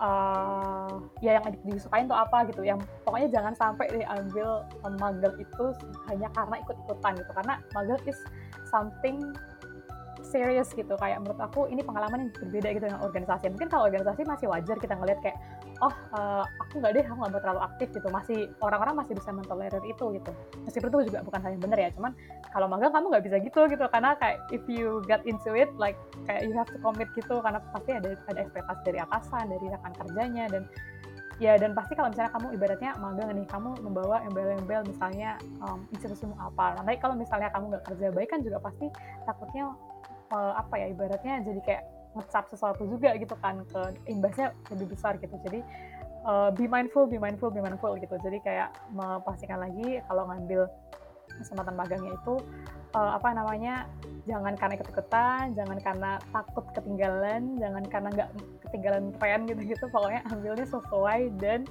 uh, 0.00 1.02
ya 1.20 1.38
yang 1.38 1.44
disukain 1.66 2.06
tuh 2.06 2.18
apa 2.18 2.48
gitu. 2.48 2.62
Yang 2.64 2.84
pokoknya 3.04 3.28
jangan 3.32 3.54
sampai 3.58 3.86
diambil 3.92 4.64
magang 4.98 5.36
itu 5.38 5.66
hanya 6.10 6.28
karena 6.32 6.56
ikut-ikutan 6.64 7.14
gitu. 7.18 7.30
Karena 7.34 7.58
magang 7.74 8.02
is 8.06 8.18
something 8.70 9.34
serius 10.28 10.74
gitu. 10.74 10.94
Kayak 10.98 11.24
menurut 11.24 11.40
aku 11.40 11.70
ini 11.70 11.80
pengalaman 11.80 12.28
yang 12.28 12.32
berbeda 12.36 12.68
gitu 12.76 12.84
dengan 12.90 13.02
organisasi. 13.06 13.44
Mungkin 13.54 13.68
kalau 13.70 13.88
organisasi 13.88 14.22
masih 14.28 14.46
wajar 14.50 14.76
kita 14.76 14.94
ngeliat 14.98 15.18
kayak 15.24 15.38
oh 15.78 15.94
uh, 16.12 16.44
aku 16.66 16.82
nggak 16.82 16.92
deh 16.98 17.04
aku 17.06 17.16
nggak 17.22 17.32
mau 17.32 17.40
terlalu 17.40 17.60
aktif 17.64 17.88
gitu. 17.94 18.08
Masih 18.10 18.38
orang-orang 18.60 18.94
masih 18.98 19.14
bisa 19.16 19.30
mentolerir 19.32 19.82
itu 19.86 20.04
gitu. 20.18 20.30
Meskipun 20.66 20.88
itu 20.90 20.98
juga 21.14 21.18
bukan 21.24 21.40
hal 21.40 21.50
yang 21.54 21.62
benar 21.62 21.78
ya 21.78 21.90
cuman 21.94 22.12
kalau 22.50 22.66
magang 22.66 22.92
kamu 22.92 23.06
nggak 23.14 23.24
bisa 23.24 23.36
gitu 23.40 23.60
gitu. 23.70 23.84
Karena 23.88 24.10
kayak 24.18 24.38
if 24.52 24.64
you 24.68 25.00
get 25.06 25.22
into 25.24 25.54
it 25.54 25.70
like 25.78 25.96
kayak 26.28 26.44
you 26.44 26.52
have 26.52 26.68
to 26.68 26.78
commit 26.82 27.08
gitu. 27.16 27.40
Karena 27.40 27.62
pasti 27.72 27.90
ada 27.94 28.12
ada 28.28 28.40
ekspektasi 28.42 28.80
dari 28.84 28.98
atasan 29.00 29.44
dari 29.48 29.66
rekan 29.70 29.92
kerjanya 29.96 30.44
dan 30.50 30.62
ya 31.38 31.54
dan 31.54 31.70
pasti 31.70 31.94
kalau 31.94 32.10
misalnya 32.10 32.34
kamu 32.34 32.46
ibaratnya 32.58 32.90
magang 32.98 33.30
nih 33.30 33.46
kamu 33.46 33.70
membawa 33.86 34.22
embel-embel 34.26 34.82
misalnya 34.90 35.38
um, 35.62 35.86
institusimu 35.94 36.34
apa. 36.34 36.74
Nanti 36.82 36.98
kalau 36.98 37.14
misalnya 37.14 37.48
kamu 37.54 37.74
nggak 37.74 37.84
kerja 37.86 38.06
baik 38.10 38.28
kan 38.34 38.40
juga 38.42 38.58
pasti 38.58 38.90
takutnya 39.22 39.70
uh, 40.34 40.52
apa 40.58 40.74
ya 40.82 40.86
ibaratnya 40.90 41.46
jadi 41.46 41.60
kayak 41.62 41.82
ngecap 42.18 42.44
sesuatu 42.50 42.82
juga 42.90 43.14
gitu 43.14 43.38
kan 43.38 43.62
ke 43.70 43.80
imbasnya 44.10 44.50
lebih 44.74 44.98
besar 44.98 45.14
gitu. 45.22 45.38
Jadi 45.46 45.62
uh, 46.26 46.50
be 46.50 46.66
mindful 46.66 47.06
be 47.06 47.22
mindful 47.22 47.54
be 47.54 47.62
mindful 47.62 47.94
gitu. 47.94 48.18
Jadi 48.18 48.42
kayak 48.42 48.74
memastikan 48.90 49.62
lagi 49.62 50.02
kalau 50.10 50.26
ngambil 50.26 50.66
kesempatan 51.38 51.78
magangnya 51.78 52.18
itu 52.18 52.34
uh, 52.94 53.16
apa 53.16 53.28
namanya 53.34 53.88
jangan 54.28 54.54
karena 54.56 54.76
ikut-ikutan 54.76 55.44
jangan 55.56 55.78
karena 55.80 56.10
takut 56.32 56.64
ketinggalan 56.76 57.56
jangan 57.56 57.84
karena 57.88 58.08
nggak 58.12 58.30
ketinggalan 58.68 59.04
tren 59.16 59.40
gitu-gitu 59.48 59.84
pokoknya 59.88 60.20
ambilnya 60.28 60.66
sesuai 60.68 61.20
dan 61.40 61.64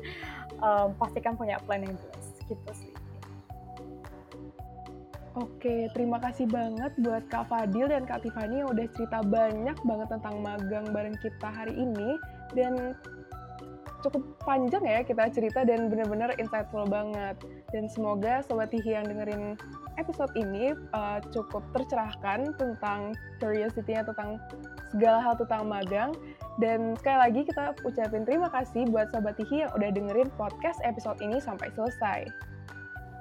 um, 0.61 0.89
pastikan 0.97 1.37
punya 1.37 1.61
plan 1.63 1.85
yang 1.85 1.93
jelas 1.93 2.27
gitu 2.49 2.71
sih 2.73 2.93
Oke, 5.37 5.85
terima 5.93 6.17
kasih 6.17 6.49
banget 6.49 6.97
buat 6.97 7.21
Kak 7.29 7.53
Fadil 7.53 7.85
dan 7.93 8.09
Kak 8.09 8.25
Tiffany 8.25 8.65
yang 8.65 8.73
udah 8.73 8.89
cerita 8.89 9.21
banyak 9.21 9.77
banget 9.85 10.07
tentang 10.09 10.41
magang 10.41 10.89
bareng 10.89 11.13
kita 11.21 11.45
hari 11.45 11.77
ini. 11.77 12.17
Dan 12.57 12.97
cukup 14.01 14.25
panjang 14.41 14.81
ya 14.81 15.05
kita 15.05 15.29
cerita 15.29 15.61
dan 15.61 15.93
benar-benar 15.93 16.33
insightful 16.41 16.89
banget. 16.89 17.37
Dan 17.75 17.91
semoga 17.91 18.39
Sobat 18.47 18.71
Tihi 18.71 18.95
yang 18.95 19.07
dengerin 19.07 19.59
episode 19.99 20.31
ini 20.39 20.71
uh, 20.95 21.19
cukup 21.35 21.65
tercerahkan 21.75 22.55
tentang 22.55 23.11
curiosity-nya 23.43 24.07
tentang 24.07 24.39
segala 24.95 25.19
hal 25.19 25.35
tentang 25.35 25.67
magang. 25.67 26.11
Dan 26.57 26.95
sekali 26.95 27.17
lagi 27.17 27.41
kita 27.43 27.75
ucapin 27.83 28.23
terima 28.23 28.47
kasih 28.49 28.87
buat 28.87 29.11
Sobat 29.11 29.35
Tihi 29.35 29.67
yang 29.67 29.71
udah 29.75 29.89
dengerin 29.91 30.29
podcast 30.39 30.79
episode 30.87 31.19
ini 31.19 31.43
sampai 31.43 31.67
selesai. 31.75 32.27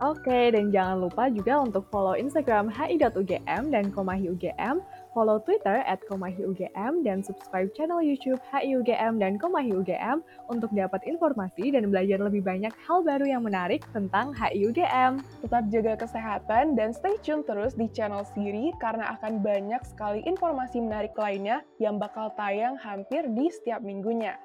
Oke, 0.04 0.52
dan 0.52 0.68
jangan 0.68 1.08
lupa 1.08 1.32
juga 1.32 1.56
untuk 1.56 1.88
follow 1.88 2.12
Instagram 2.12 2.68
hi.ugm 2.68 3.72
dan 3.72 3.88
Komahi 3.88 4.28
UGM, 4.28 4.84
follow 5.16 5.40
Twitter 5.40 5.80
at 5.88 6.04
Komahi 6.04 6.44
UGM, 6.44 7.00
dan 7.00 7.24
subscribe 7.24 7.72
channel 7.72 8.04
YouTube 8.04 8.36
HIUGM 8.52 9.16
dan 9.16 9.40
Komahi 9.40 9.72
UGM 9.72 10.20
untuk 10.52 10.68
dapat 10.76 11.00
informasi 11.08 11.72
dan 11.72 11.88
belajar 11.88 12.20
lebih 12.20 12.44
banyak 12.44 12.76
hal 12.84 13.00
baru 13.00 13.24
yang 13.24 13.40
menarik 13.40 13.80
tentang 13.96 14.36
HIUGM. 14.36 15.24
Tetap 15.40 15.64
jaga 15.72 15.96
kesehatan 15.96 16.76
dan 16.76 16.92
stay 16.92 17.16
tune 17.24 17.40
terus 17.48 17.72
di 17.72 17.88
channel 17.96 18.28
Siri 18.36 18.76
karena 18.76 19.16
akan 19.16 19.40
banyak 19.40 19.80
sekali 19.88 20.20
informasi 20.28 20.84
menarik 20.84 21.16
lainnya 21.16 21.64
yang 21.80 21.96
bakal 21.96 22.28
tayang 22.36 22.76
hampir 22.76 23.24
di 23.32 23.48
setiap 23.48 23.80
minggunya. 23.80 24.36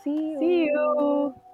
See 0.00 0.32
you! 0.32 0.40
See 0.40 0.58
you. 0.72 1.45